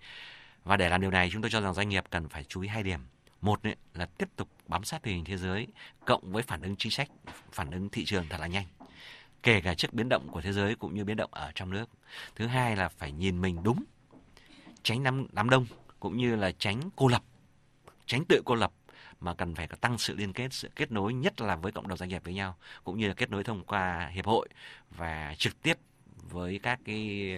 Và 0.64 0.76
để 0.76 0.88
làm 0.88 1.00
điều 1.00 1.10
này, 1.10 1.30
chúng 1.32 1.42
tôi 1.42 1.50
cho 1.50 1.60
rằng 1.60 1.74
doanh 1.74 1.88
nghiệp 1.88 2.04
cần 2.10 2.28
phải 2.28 2.44
chú 2.44 2.60
ý 2.60 2.68
hai 2.68 2.82
điểm. 2.82 3.00
Một 3.44 3.62
ấy, 3.62 3.76
là 3.94 4.06
tiếp 4.06 4.28
tục 4.36 4.48
bám 4.66 4.84
sát 4.84 5.02
tình 5.02 5.14
hình 5.14 5.24
thế 5.24 5.36
giới 5.36 5.66
cộng 6.04 6.32
với 6.32 6.42
phản 6.42 6.62
ứng 6.62 6.76
chính 6.76 6.92
sách, 6.92 7.08
phản 7.52 7.70
ứng 7.70 7.88
thị 7.88 8.04
trường 8.04 8.26
thật 8.30 8.40
là 8.40 8.46
nhanh 8.46 8.66
kể 9.42 9.60
cả 9.60 9.74
trước 9.74 9.94
biến 9.94 10.08
động 10.08 10.28
của 10.30 10.40
thế 10.40 10.52
giới 10.52 10.74
cũng 10.74 10.94
như 10.94 11.04
biến 11.04 11.16
động 11.16 11.30
ở 11.34 11.52
trong 11.54 11.70
nước. 11.70 11.90
Thứ 12.36 12.46
hai 12.46 12.76
là 12.76 12.88
phải 12.88 13.12
nhìn 13.12 13.40
mình 13.40 13.62
đúng, 13.62 13.84
tránh 14.82 15.02
đám, 15.02 15.26
đám 15.32 15.50
đông 15.50 15.66
cũng 16.00 16.16
như 16.16 16.36
là 16.36 16.52
tránh 16.58 16.80
cô 16.96 17.08
lập, 17.08 17.22
tránh 18.06 18.24
tự 18.28 18.42
cô 18.44 18.54
lập 18.54 18.72
mà 19.20 19.34
cần 19.34 19.54
phải 19.54 19.66
có 19.66 19.76
tăng 19.76 19.98
sự 19.98 20.16
liên 20.16 20.32
kết, 20.32 20.52
sự 20.52 20.70
kết 20.76 20.92
nối 20.92 21.14
nhất 21.14 21.40
là 21.40 21.56
với 21.56 21.72
cộng 21.72 21.88
đồng 21.88 21.98
doanh 21.98 22.10
nghiệp 22.10 22.24
với 22.24 22.34
nhau, 22.34 22.56
cũng 22.84 22.98
như 22.98 23.08
là 23.08 23.14
kết 23.14 23.30
nối 23.30 23.44
thông 23.44 23.64
qua 23.64 24.10
hiệp 24.12 24.26
hội 24.26 24.48
và 24.90 25.34
trực 25.38 25.62
tiếp 25.62 25.78
với 26.16 26.60
các 26.62 26.80
cái 26.84 27.30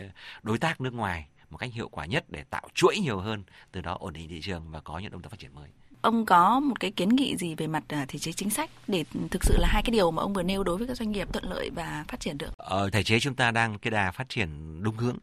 đối 0.42 0.58
tác 0.58 0.80
nước 0.80 0.94
ngoài 0.94 1.28
một 1.50 1.58
cách 1.58 1.72
hiệu 1.72 1.88
quả 1.88 2.06
nhất 2.06 2.25
để 2.28 2.44
tạo 2.50 2.68
chuỗi 2.75 2.98
nhiều 2.98 3.18
hơn, 3.18 3.44
từ 3.72 3.80
đó 3.80 3.96
ổn 4.00 4.12
định 4.12 4.28
thị 4.28 4.40
trường 4.42 4.70
và 4.70 4.80
có 4.80 4.98
những 4.98 5.12
động 5.12 5.22
tác 5.22 5.30
phát 5.30 5.38
triển 5.38 5.54
mới 5.54 5.68
ông 6.06 6.26
có 6.26 6.60
một 6.60 6.80
cái 6.80 6.90
kiến 6.90 7.08
nghị 7.08 7.36
gì 7.36 7.54
về 7.54 7.66
mặt 7.66 7.84
à, 7.88 8.04
thể 8.08 8.18
chế 8.18 8.32
chính 8.32 8.50
sách 8.50 8.70
để 8.86 9.04
thực 9.30 9.44
sự 9.44 9.56
là 9.58 9.68
hai 9.70 9.82
cái 9.82 9.90
điều 9.90 10.10
mà 10.10 10.22
ông 10.22 10.32
vừa 10.32 10.42
nêu 10.42 10.64
đối 10.64 10.76
với 10.76 10.86
các 10.86 10.96
doanh 10.96 11.12
nghiệp 11.12 11.32
thuận 11.32 11.44
lợi 11.44 11.70
và 11.70 12.04
phát 12.08 12.20
triển 12.20 12.38
được? 12.38 12.58
Ở 12.58 12.90
thể 12.90 13.02
chế 13.02 13.20
chúng 13.20 13.34
ta 13.34 13.50
đang 13.50 13.78
cái 13.78 13.90
đà 13.90 14.10
phát 14.10 14.28
triển 14.28 14.82
đúng 14.82 14.96
hướng. 14.96 15.16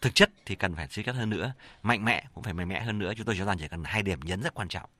Thực 0.00 0.14
chất 0.14 0.30
thì 0.46 0.54
cần 0.54 0.74
phải 0.74 0.88
suy 0.90 1.02
cắt 1.02 1.14
hơn 1.14 1.30
nữa, 1.30 1.52
mạnh 1.82 2.04
mẽ 2.04 2.24
cũng 2.34 2.44
phải 2.44 2.54
mạnh 2.54 2.68
mẽ 2.68 2.80
hơn 2.80 2.98
nữa. 2.98 3.12
Chúng 3.16 3.26
tôi 3.26 3.36
cho 3.38 3.44
rằng 3.44 3.58
chỉ 3.58 3.68
cần 3.68 3.84
hai 3.84 4.02
điểm 4.02 4.20
nhấn 4.20 4.42
rất 4.42 4.54
quan 4.54 4.68
trọng. 4.68 4.90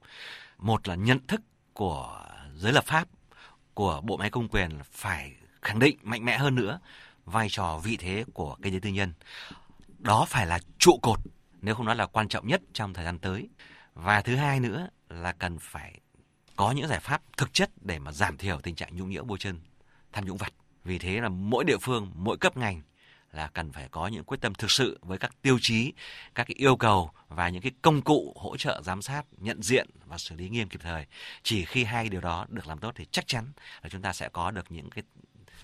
Một 0.59 0.89
là 0.89 0.95
nhận 0.95 1.27
thức 1.27 1.41
của 1.73 2.27
giới 2.55 2.73
lập 2.73 2.85
pháp, 2.85 3.09
của 3.75 4.01
bộ 4.05 4.17
máy 4.17 4.31
công 4.31 4.49
quyền 4.49 4.71
phải 4.93 5.33
khẳng 5.63 5.79
định 5.79 5.97
mạnh 6.03 6.25
mẽ 6.25 6.39
hơn 6.39 6.55
nữa 6.55 6.81
vai 7.25 7.49
trò 7.51 7.81
vị 7.85 7.97
thế 7.97 8.25
của 8.33 8.57
kinh 8.63 8.73
tế 8.73 8.79
tư 8.83 8.91
nhân. 8.91 9.13
Đó 9.99 10.27
phải 10.29 10.47
là 10.47 10.59
trụ 10.79 10.99
cột, 11.03 11.19
nếu 11.63 11.75
không 11.75 11.87
nói 11.87 11.97
là 11.97 12.07
quan 12.07 12.29
trọng 12.29 12.47
nhất 12.47 12.61
trong 12.73 12.95
thời 12.95 13.05
gian 13.05 13.19
tới. 13.19 13.49
Và 13.95 14.21
thứ 14.21 14.37
hai 14.37 14.61
nữa 14.61 14.89
là 15.09 15.33
cần 15.33 15.59
phải 15.59 16.01
có 16.57 16.71
những 16.71 16.89
giải 16.89 17.01
pháp 17.01 17.23
thực 17.37 17.53
chất 17.53 17.71
để 17.81 17.99
mà 17.99 18.13
giảm 18.13 18.37
thiểu 18.37 18.61
tình 18.61 18.75
trạng 18.75 18.97
nhũng 18.97 19.11
nhiễu 19.11 19.25
bôi 19.25 19.39
chân 19.39 19.61
tham 20.13 20.25
nhũng 20.25 20.37
vặt. 20.37 20.53
Vì 20.85 20.99
thế 20.99 21.21
là 21.21 21.29
mỗi 21.29 21.65
địa 21.65 21.79
phương, 21.83 22.13
mỗi 22.15 22.37
cấp 22.37 22.57
ngành 22.57 22.83
là 23.33 23.51
cần 23.55 23.73
phải 23.73 23.89
có 23.91 24.07
những 24.07 24.25
quyết 24.25 24.41
tâm 24.41 24.55
thực 24.55 24.71
sự 24.71 24.99
với 25.03 25.19
các 25.19 25.43
tiêu 25.43 25.59
chí, 25.63 25.93
các 26.35 26.45
cái 26.45 26.55
yêu 26.59 26.77
cầu 26.77 27.11
và 27.29 27.49
những 27.49 27.63
cái 27.63 27.73
công 27.83 28.03
cụ 28.03 28.33
hỗ 28.37 28.57
trợ 28.57 28.83
giám 28.85 29.03
sát, 29.03 29.23
nhận 29.39 29.63
diện 29.63 29.89
và 30.07 30.19
xử 30.19 30.37
lý 30.37 30.49
nghiêm 30.49 30.69
kịp 30.69 30.81
thời. 30.83 31.07
Chỉ 31.43 31.65
khi 31.65 31.85
hai 31.85 32.09
điều 32.09 32.21
đó 32.21 32.47
được 32.49 32.67
làm 32.67 32.79
tốt 32.79 32.93
thì 32.95 33.07
chắc 33.11 33.27
chắn 33.27 33.53
là 33.83 33.89
chúng 33.89 34.03
ta 34.03 34.13
sẽ 34.13 34.29
có 34.29 34.51
được 34.51 34.73
những 34.73 34.91
cái 34.91 35.05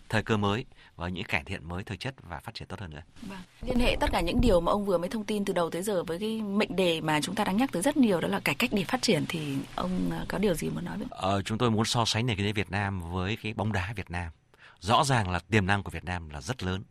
thời 0.09 0.23
cơ 0.23 0.37
mới 0.37 0.65
và 0.97 1.09
những 1.09 1.25
cải 1.25 1.45
thiện 1.45 1.69
mới 1.69 1.85
thực 1.85 2.01
chất 2.01 2.15
và 2.23 2.41
phát 2.41 2.55
triển 2.55 2.69
tốt 2.69 2.81
hơn 2.81 2.91
nữa. 2.91 3.03
Vâng. 3.23 3.39
Liên 3.63 3.79
hệ 3.79 3.97
tất 4.01 4.11
cả 4.13 4.21
những 4.21 4.41
điều 4.41 4.61
mà 4.61 4.73
ông 4.73 4.85
vừa 4.85 4.99
mới 4.99 5.09
thông 5.09 5.25
tin 5.25 5.45
từ 5.45 5.53
đầu 5.53 5.71
tới 5.71 5.83
giờ 5.83 6.05
với 6.05 6.19
cái 6.19 6.43
mệnh 6.43 6.77
đề 6.77 7.01
mà 7.01 7.21
chúng 7.21 7.35
ta 7.35 7.45
đang 7.45 7.57
nhắc 7.57 7.73
tới 7.73 7.83
rất 7.83 7.97
nhiều 7.97 8.21
đó 8.21 8.29
là 8.29 8.41
cải 8.41 8.55
cách 8.55 8.71
để 8.73 8.85
phát 8.85 9.03
triển 9.03 9.25
thì 9.29 9.57
ông 9.75 10.11
ờ, 10.11 10.25
có 10.29 10.39
điều 10.39 10.55
gì 10.55 10.71
muốn 10.71 10.85
nói 10.85 10.99
với? 10.99 11.07
Ờ, 11.11 11.43
chúng 11.43 11.59
tôi 11.59 11.71
muốn 11.71 11.85
so 11.85 12.05
sánh 12.05 12.27
nền 12.27 12.37
kinh 12.37 12.47
tế 12.47 12.53
Việt 12.53 12.71
Nam 12.71 13.13
với 13.13 13.37
cái 13.43 13.55
bóng 13.55 13.73
đá 13.73 13.93
Việt 13.97 14.11
Nam. 14.11 14.33
Rõ 14.81 15.05
ràng 15.05 15.31
là 15.31 15.39
tiềm 15.39 15.67
năng 15.67 15.83
của 15.83 15.91
Việt 15.91 16.05
Nam 16.05 16.31
là 16.31 16.41
rất 16.41 16.63
lớn, 16.63 16.83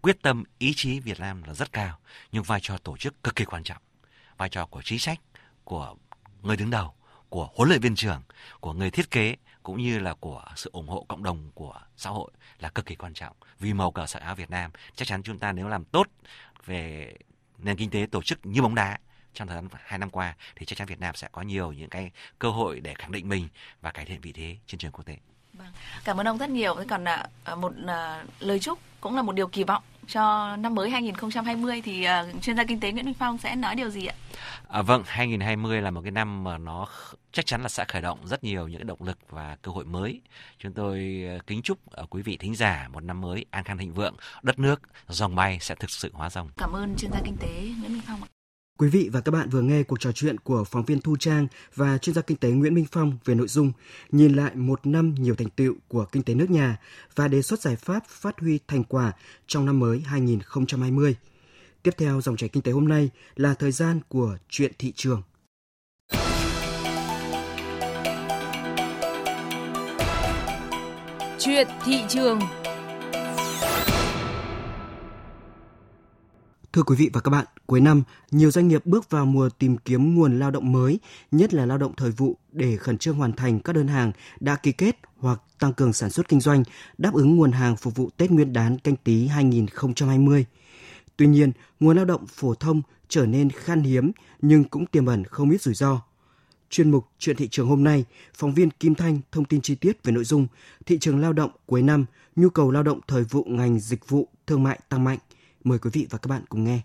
quyết 0.00 0.22
tâm 0.22 0.44
ý 0.58 0.72
chí 0.76 1.00
Việt 1.00 1.20
Nam 1.20 1.42
là 1.42 1.54
rất 1.54 1.72
cao, 1.72 1.98
nhưng 2.32 2.42
vai 2.42 2.60
trò 2.62 2.78
tổ 2.78 2.96
chức 2.96 3.24
cực 3.24 3.36
kỳ 3.36 3.44
quan 3.44 3.62
trọng. 3.64 3.82
Vai 4.36 4.48
trò 4.48 4.66
của 4.66 4.82
chính 4.82 4.98
sách, 4.98 5.20
của 5.64 5.94
người 6.42 6.56
đứng 6.56 6.70
đầu, 6.70 6.94
của 7.28 7.48
huấn 7.54 7.68
luyện 7.68 7.80
viên 7.80 7.94
trưởng, 7.94 8.22
của 8.60 8.72
người 8.72 8.90
thiết 8.90 9.10
kế 9.10 9.36
cũng 9.62 9.82
như 9.82 9.98
là 9.98 10.14
của 10.14 10.44
sự 10.56 10.70
ủng 10.72 10.88
hộ 10.88 11.04
cộng 11.08 11.22
đồng 11.22 11.50
của 11.54 11.80
xã 11.96 12.10
hội 12.10 12.30
là 12.58 12.68
cực 12.68 12.86
kỳ 12.86 12.94
quan 12.94 13.14
trọng. 13.14 13.36
Vì 13.58 13.72
màu 13.72 13.90
cờ 13.90 14.06
sợi 14.06 14.22
áo 14.22 14.34
Việt 14.34 14.50
Nam, 14.50 14.70
chắc 14.94 15.08
chắn 15.08 15.22
chúng 15.22 15.38
ta 15.38 15.52
nếu 15.52 15.68
làm 15.68 15.84
tốt 15.84 16.06
về 16.66 17.14
nền 17.58 17.76
kinh 17.76 17.90
tế 17.90 18.06
tổ 18.10 18.22
chức 18.22 18.46
như 18.46 18.62
bóng 18.62 18.74
đá 18.74 18.98
trong 19.34 19.48
thời 19.48 19.56
gian 19.56 19.68
hai 19.72 19.98
năm 19.98 20.10
qua 20.10 20.36
thì 20.56 20.66
chắc 20.66 20.78
chắn 20.78 20.88
Việt 20.88 21.00
Nam 21.00 21.14
sẽ 21.14 21.28
có 21.32 21.42
nhiều 21.42 21.72
những 21.72 21.90
cái 21.90 22.10
cơ 22.38 22.50
hội 22.50 22.80
để 22.80 22.94
khẳng 22.94 23.12
định 23.12 23.28
mình 23.28 23.48
và 23.80 23.90
cải 23.90 24.04
thiện 24.04 24.20
vị 24.20 24.32
thế 24.32 24.56
trên 24.66 24.78
trường 24.78 24.92
quốc 24.92 25.04
tế. 25.04 25.16
Vâng. 25.60 25.72
Cảm 26.04 26.20
ơn 26.20 26.28
ông 26.28 26.38
rất 26.38 26.50
nhiều. 26.50 26.76
Còn 26.88 27.04
à, 27.04 27.26
một 27.56 27.72
à, 27.86 28.24
lời 28.40 28.58
chúc 28.58 28.78
cũng 29.00 29.16
là 29.16 29.22
một 29.22 29.32
điều 29.32 29.46
kỳ 29.46 29.64
vọng 29.64 29.82
cho 30.06 30.56
năm 30.56 30.74
mới 30.74 30.90
2020 30.90 31.82
thì 31.84 32.06
uh, 32.08 32.42
chuyên 32.42 32.56
gia 32.56 32.64
kinh 32.64 32.80
tế 32.80 32.92
Nguyễn 32.92 33.04
Minh 33.04 33.14
Phong 33.14 33.38
sẽ 33.38 33.56
nói 33.56 33.74
điều 33.74 33.90
gì 33.90 34.06
ạ? 34.06 34.14
À, 34.68 34.82
vâng, 34.82 35.02
2020 35.06 35.82
là 35.82 35.90
một 35.90 36.00
cái 36.02 36.10
năm 36.10 36.44
mà 36.44 36.58
nó 36.58 36.86
chắc 37.32 37.46
chắn 37.46 37.62
là 37.62 37.68
sẽ 37.68 37.84
khởi 37.88 38.02
động 38.02 38.18
rất 38.24 38.44
nhiều 38.44 38.68
những 38.68 38.86
động 38.86 39.02
lực 39.02 39.18
và 39.28 39.56
cơ 39.62 39.72
hội 39.72 39.84
mới. 39.84 40.20
Chúng 40.58 40.72
tôi 40.72 41.24
kính 41.46 41.62
chúc 41.62 41.78
quý 42.10 42.22
vị 42.22 42.36
thính 42.36 42.54
giả 42.54 42.88
một 42.92 43.04
năm 43.04 43.20
mới 43.20 43.44
an 43.50 43.64
khang 43.64 43.78
thịnh 43.78 43.92
vượng, 43.92 44.14
đất 44.42 44.58
nước 44.58 44.80
dòng 45.08 45.34
bay 45.34 45.58
sẽ 45.60 45.74
thực 45.74 45.90
sự 45.90 46.10
hóa 46.12 46.30
dòng. 46.30 46.48
Cảm 46.56 46.72
ơn 46.72 46.94
chuyên 46.98 47.12
gia 47.12 47.20
kinh 47.24 47.36
tế 47.36 47.48
Nguyễn 47.80 47.92
Minh 47.92 48.02
Phong 48.06 48.22
ạ. 48.22 48.28
Quý 48.80 48.88
vị 48.88 49.08
và 49.12 49.20
các 49.20 49.32
bạn 49.32 49.48
vừa 49.48 49.60
nghe 49.60 49.82
cuộc 49.82 50.00
trò 50.00 50.12
chuyện 50.12 50.40
của 50.40 50.64
phóng 50.64 50.84
viên 50.84 51.00
Thu 51.00 51.16
Trang 51.16 51.46
và 51.74 51.98
chuyên 51.98 52.14
gia 52.14 52.22
kinh 52.22 52.36
tế 52.36 52.50
Nguyễn 52.50 52.74
Minh 52.74 52.86
Phong 52.92 53.18
về 53.24 53.34
nội 53.34 53.48
dung 53.48 53.72
nhìn 54.10 54.32
lại 54.32 54.54
một 54.54 54.86
năm 54.86 55.14
nhiều 55.18 55.34
thành 55.34 55.50
tựu 55.50 55.74
của 55.88 56.04
kinh 56.12 56.22
tế 56.22 56.34
nước 56.34 56.50
nhà 56.50 56.78
và 57.14 57.28
đề 57.28 57.42
xuất 57.42 57.60
giải 57.60 57.76
pháp 57.76 58.06
phát 58.06 58.40
huy 58.40 58.58
thành 58.68 58.84
quả 58.84 59.12
trong 59.46 59.66
năm 59.66 59.78
mới 59.78 60.02
2020. 60.06 61.16
Tiếp 61.82 61.90
theo 61.98 62.20
dòng 62.20 62.36
chảy 62.36 62.48
kinh 62.48 62.62
tế 62.62 62.72
hôm 62.72 62.88
nay 62.88 63.10
là 63.36 63.54
thời 63.54 63.72
gian 63.72 64.00
của 64.08 64.36
chuyện 64.48 64.72
thị 64.78 64.92
trường. 64.96 65.22
Chuyện 71.38 71.68
thị 71.84 72.02
trường 72.08 72.40
Thưa 76.72 76.82
quý 76.82 76.96
vị 76.96 77.10
và 77.12 77.20
các 77.20 77.30
bạn, 77.30 77.46
cuối 77.66 77.80
năm, 77.80 78.02
nhiều 78.30 78.50
doanh 78.50 78.68
nghiệp 78.68 78.86
bước 78.86 79.10
vào 79.10 79.26
mùa 79.26 79.48
tìm 79.48 79.76
kiếm 79.76 80.14
nguồn 80.14 80.38
lao 80.38 80.50
động 80.50 80.72
mới, 80.72 80.98
nhất 81.30 81.54
là 81.54 81.66
lao 81.66 81.78
động 81.78 81.92
thời 81.96 82.10
vụ 82.10 82.36
để 82.52 82.76
khẩn 82.76 82.98
trương 82.98 83.16
hoàn 83.16 83.32
thành 83.32 83.60
các 83.60 83.72
đơn 83.72 83.88
hàng 83.88 84.12
đã 84.40 84.56
ký 84.56 84.72
kết 84.72 84.96
hoặc 85.16 85.40
tăng 85.58 85.72
cường 85.72 85.92
sản 85.92 86.10
xuất 86.10 86.28
kinh 86.28 86.40
doanh, 86.40 86.62
đáp 86.98 87.14
ứng 87.14 87.36
nguồn 87.36 87.52
hàng 87.52 87.76
phục 87.76 87.96
vụ 87.96 88.10
Tết 88.16 88.30
Nguyên 88.30 88.52
đán 88.52 88.78
canh 88.78 88.96
tí 88.96 89.26
2020. 89.26 90.46
Tuy 91.16 91.26
nhiên, 91.26 91.52
nguồn 91.80 91.96
lao 91.96 92.04
động 92.04 92.26
phổ 92.26 92.54
thông 92.54 92.82
trở 93.08 93.26
nên 93.26 93.50
khan 93.50 93.82
hiếm 93.82 94.12
nhưng 94.42 94.64
cũng 94.64 94.86
tiềm 94.86 95.06
ẩn 95.06 95.24
không 95.24 95.50
ít 95.50 95.62
rủi 95.62 95.74
ro. 95.74 96.02
Chuyên 96.70 96.90
mục 96.90 97.06
Chuyện 97.18 97.36
thị 97.36 97.48
trường 97.48 97.68
hôm 97.68 97.84
nay, 97.84 98.04
phóng 98.34 98.54
viên 98.54 98.70
Kim 98.70 98.94
Thanh 98.94 99.20
thông 99.32 99.44
tin 99.44 99.60
chi 99.60 99.74
tiết 99.74 100.04
về 100.04 100.12
nội 100.12 100.24
dung 100.24 100.46
thị 100.86 100.98
trường 100.98 101.20
lao 101.20 101.32
động 101.32 101.50
cuối 101.66 101.82
năm, 101.82 102.04
nhu 102.36 102.50
cầu 102.50 102.70
lao 102.70 102.82
động 102.82 103.00
thời 103.08 103.24
vụ 103.24 103.44
ngành 103.44 103.80
dịch 103.80 104.08
vụ 104.08 104.28
thương 104.46 104.62
mại 104.62 104.80
tăng 104.88 105.04
mạnh– 105.04 105.18
Mời 105.64 105.78
quý 105.78 105.90
vị 105.92 106.06
và 106.10 106.18
các 106.18 106.28
bạn 106.28 106.42
cùng 106.48 106.64
nghe. 106.64 106.80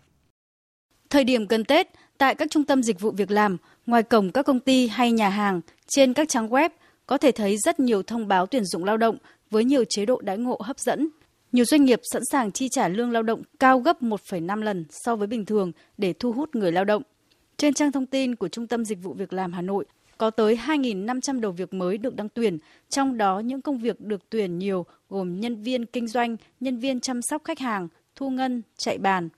Thời 1.09 1.23
điểm 1.23 1.47
gần 1.47 1.63
Tết, 1.63 1.87
tại 2.17 2.35
các 2.35 2.47
trung 2.51 2.63
tâm 2.63 2.83
dịch 2.83 2.99
vụ 2.99 3.11
việc 3.11 3.31
làm, 3.31 3.57
ngoài 3.85 4.03
cổng 4.03 4.31
các 4.31 4.45
công 4.45 4.59
ty 4.59 4.87
hay 4.87 5.11
nhà 5.11 5.29
hàng, 5.29 5.61
trên 5.87 6.13
các 6.13 6.29
trang 6.29 6.49
web 6.49 6.69
có 7.05 7.17
thể 7.17 7.31
thấy 7.31 7.57
rất 7.57 7.79
nhiều 7.79 8.03
thông 8.03 8.27
báo 8.27 8.45
tuyển 8.45 8.65
dụng 8.65 8.83
lao 8.83 8.97
động 8.97 9.17
với 9.51 9.63
nhiều 9.63 9.83
chế 9.89 10.05
độ 10.05 10.21
đãi 10.21 10.37
ngộ 10.37 10.59
hấp 10.63 10.79
dẫn. 10.79 11.09
Nhiều 11.51 11.65
doanh 11.65 11.85
nghiệp 11.85 11.99
sẵn 12.11 12.21
sàng 12.31 12.51
chi 12.51 12.67
trả 12.71 12.87
lương 12.87 13.11
lao 13.11 13.23
động 13.23 13.41
cao 13.59 13.79
gấp 13.79 14.01
1,5 14.01 14.61
lần 14.61 14.85
so 14.89 15.15
với 15.15 15.27
bình 15.27 15.45
thường 15.45 15.71
để 15.97 16.13
thu 16.13 16.31
hút 16.31 16.55
người 16.55 16.71
lao 16.71 16.85
động. 16.85 17.03
Trên 17.57 17.73
trang 17.73 17.91
thông 17.91 18.05
tin 18.05 18.35
của 18.35 18.47
Trung 18.47 18.67
tâm 18.67 18.85
Dịch 18.85 19.03
vụ 19.03 19.13
Việc 19.13 19.33
làm 19.33 19.53
Hà 19.53 19.61
Nội, 19.61 19.85
có 20.17 20.29
tới 20.29 20.55
2.500 20.65 21.39
đầu 21.39 21.51
việc 21.51 21.73
mới 21.73 21.97
được 21.97 22.15
đăng 22.15 22.29
tuyển, 22.29 22.57
trong 22.89 23.17
đó 23.17 23.39
những 23.39 23.61
công 23.61 23.77
việc 23.77 24.01
được 24.01 24.29
tuyển 24.29 24.57
nhiều 24.57 24.85
gồm 25.09 25.39
nhân 25.39 25.63
viên 25.63 25.85
kinh 25.85 26.07
doanh, 26.07 26.37
nhân 26.59 26.79
viên 26.79 26.99
chăm 26.99 27.21
sóc 27.21 27.43
khách 27.43 27.59
hàng, 27.59 27.87
thu 28.15 28.29
ngân, 28.29 28.61
chạy 28.77 28.97
bàn. 28.97 29.29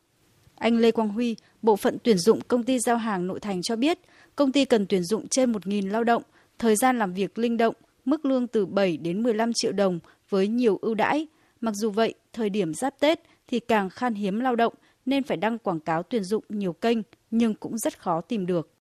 Anh 0.56 0.78
Lê 0.78 0.92
Quang 0.92 1.10
Huy, 1.10 1.36
bộ 1.62 1.76
phận 1.76 1.98
tuyển 2.04 2.18
dụng 2.18 2.42
công 2.48 2.64
ty 2.64 2.80
giao 2.80 2.98
hàng 2.98 3.28
nội 3.28 3.40
thành 3.40 3.62
cho 3.62 3.76
biết, 3.76 4.00
công 4.36 4.52
ty 4.52 4.66
cần 4.66 4.86
tuyển 4.86 5.04
dụng 5.04 5.28
trên 5.28 5.52
1.000 5.52 5.92
lao 5.92 6.04
động, 6.04 6.24
thời 6.60 6.76
gian 6.76 7.00
làm 7.00 7.14
việc 7.14 7.38
linh 7.38 7.58
động, 7.58 7.76
mức 8.06 8.26
lương 8.26 8.48
từ 8.48 8.66
7 8.66 8.98
đến 8.98 9.24
15 9.24 9.52
triệu 9.54 9.72
đồng 9.72 10.00
với 10.30 10.48
nhiều 10.48 10.80
ưu 10.82 10.96
đãi. 10.96 11.28
Mặc 11.62 11.74
dù 11.76 11.90
vậy, 11.90 12.14
thời 12.34 12.50
điểm 12.50 12.74
giáp 12.74 13.00
Tết 13.00 13.20
thì 13.48 13.60
càng 13.60 13.90
khan 13.90 14.14
hiếm 14.14 14.40
lao 14.40 14.56
động 14.56 14.74
nên 15.06 15.24
phải 15.24 15.38
đăng 15.38 15.58
quảng 15.58 15.80
cáo 15.80 16.04
tuyển 16.04 16.24
dụng 16.24 16.44
nhiều 16.50 16.74
kênh 16.74 16.98
nhưng 17.32 17.54
cũng 17.54 17.78
rất 17.78 18.00
khó 18.00 18.22
tìm 18.22 18.46
được. 18.46 18.77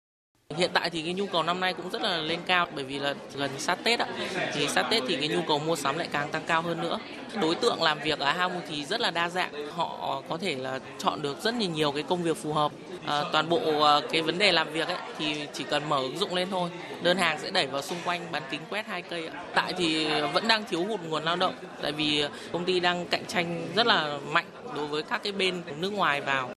Hiện 0.58 0.70
tại 0.74 0.90
thì 0.90 1.02
cái 1.02 1.14
nhu 1.14 1.26
cầu 1.26 1.44
năm 1.44 1.60
nay 1.60 1.74
cũng 1.74 1.90
rất 1.90 2.02
là 2.02 2.18
lên 2.18 2.40
cao 2.46 2.68
bởi 2.76 2.84
vì 2.84 3.00
là 3.00 3.14
gần 3.36 3.52
sát 3.58 3.80
Tết 3.84 4.00
ạ. 4.00 4.08
Thì 4.54 4.68
sát 4.68 4.88
Tết 4.92 5.04
thì 5.08 5.16
cái 5.16 5.28
nhu 5.28 5.42
cầu 5.48 5.60
mua 5.60 5.76
sắm 5.76 5.98
lại 5.98 6.08
càng 6.12 6.30
tăng 6.30 6.44
cao 6.48 6.62
hơn 6.62 6.82
nữa. 6.82 7.00
Đối 7.42 7.56
tượng 7.56 7.84
làm 7.84 8.00
việc 8.04 8.20
ở 8.20 8.32
Hao 8.32 8.52
thì 8.70 8.86
rất 8.86 9.02
là 9.02 9.12
đa 9.12 9.30
dạng. 9.30 9.52
Họ 9.72 10.22
có 10.30 10.38
thể 10.38 10.56
là 10.56 10.80
chọn 10.98 11.22
được 11.22 11.44
rất 11.44 11.54
là 11.54 11.66
nhiều 11.66 11.92
cái 11.92 12.04
công 12.04 12.24
việc 12.24 12.38
phù 12.38 12.54
hợp. 12.54 12.72
À, 13.06 13.24
toàn 13.32 13.50
bộ 13.50 13.82
ờ, 13.82 14.02
cái 14.12 14.22
vấn 14.22 14.38
đề 14.38 14.52
làm 14.52 14.74
việc 14.74 14.88
ấy 14.88 14.98
thì 15.20 15.48
chỉ 15.54 15.64
cần 15.64 15.90
mở 15.90 15.98
ứng 15.98 16.18
dụng 16.18 16.34
lên 16.34 16.48
thôi. 16.52 16.70
Đơn 17.04 17.18
hàng 17.18 17.40
sẽ 17.40 17.52
đẩy 17.52 17.68
vào 17.68 17.82
xung 17.82 17.98
quanh 18.06 18.22
bán 18.32 18.44
kính 18.52 18.62
quét 18.70 18.86
hai 18.88 19.02
cây 19.02 19.28
ạ. 19.28 19.44
Tại 19.56 19.74
thì 19.78 20.08
vẫn 20.34 20.48
đang 20.48 20.64
thiếu 20.70 20.86
hụt 20.86 21.00
nguồn 21.10 21.24
lao 21.24 21.36
động 21.36 21.54
tại 21.82 21.92
vì 21.92 22.24
công 22.52 22.66
ty 22.66 22.80
đang 22.80 23.06
cạnh 23.06 23.26
tranh 23.28 23.68
rất 23.76 23.88
là 23.88 24.18
mạnh 24.32 24.46
đối 24.76 24.88
với 24.88 25.04
các 25.04 25.24
cái 25.24 25.32
bên 25.32 25.62
nước 25.80 25.94
ngoài 25.94 26.22
vào. 26.22 26.50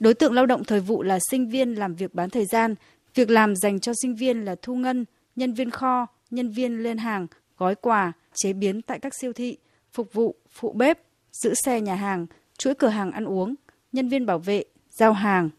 Đối 0.00 0.14
tượng 0.14 0.32
lao 0.32 0.46
động 0.46 0.64
thời 0.64 0.80
vụ 0.80 1.02
là 1.02 1.18
sinh 1.30 1.48
viên 1.48 1.74
làm 1.74 1.94
việc 1.94 2.14
bán 2.14 2.30
thời 2.30 2.44
gian, 2.44 2.74
Việc 3.14 3.30
làm 3.30 3.56
dành 3.56 3.80
cho 3.80 3.92
sinh 4.02 4.14
viên 4.14 4.44
là 4.44 4.56
thu 4.62 4.74
ngân, 4.74 5.04
nhân 5.36 5.54
viên 5.54 5.70
kho, 5.70 6.06
nhân 6.30 6.50
viên 6.50 6.82
lên 6.82 6.98
hàng, 6.98 7.26
gói 7.58 7.74
quà, 7.74 8.12
chế 8.34 8.52
biến 8.52 8.82
tại 8.82 8.98
các 8.98 9.12
siêu 9.20 9.32
thị, 9.32 9.56
phục 9.92 10.12
vụ, 10.12 10.34
phụ 10.50 10.72
bếp, 10.72 10.98
giữ 11.32 11.54
xe 11.64 11.80
nhà 11.80 11.94
hàng, 11.94 12.26
chuỗi 12.58 12.74
cửa 12.74 12.88
hàng 12.88 13.10
ăn 13.10 13.24
uống, 13.24 13.54
nhân 13.92 14.08
viên 14.08 14.26
bảo 14.26 14.38
vệ, 14.38 14.64
giao 14.90 15.12
hàng. 15.12 15.50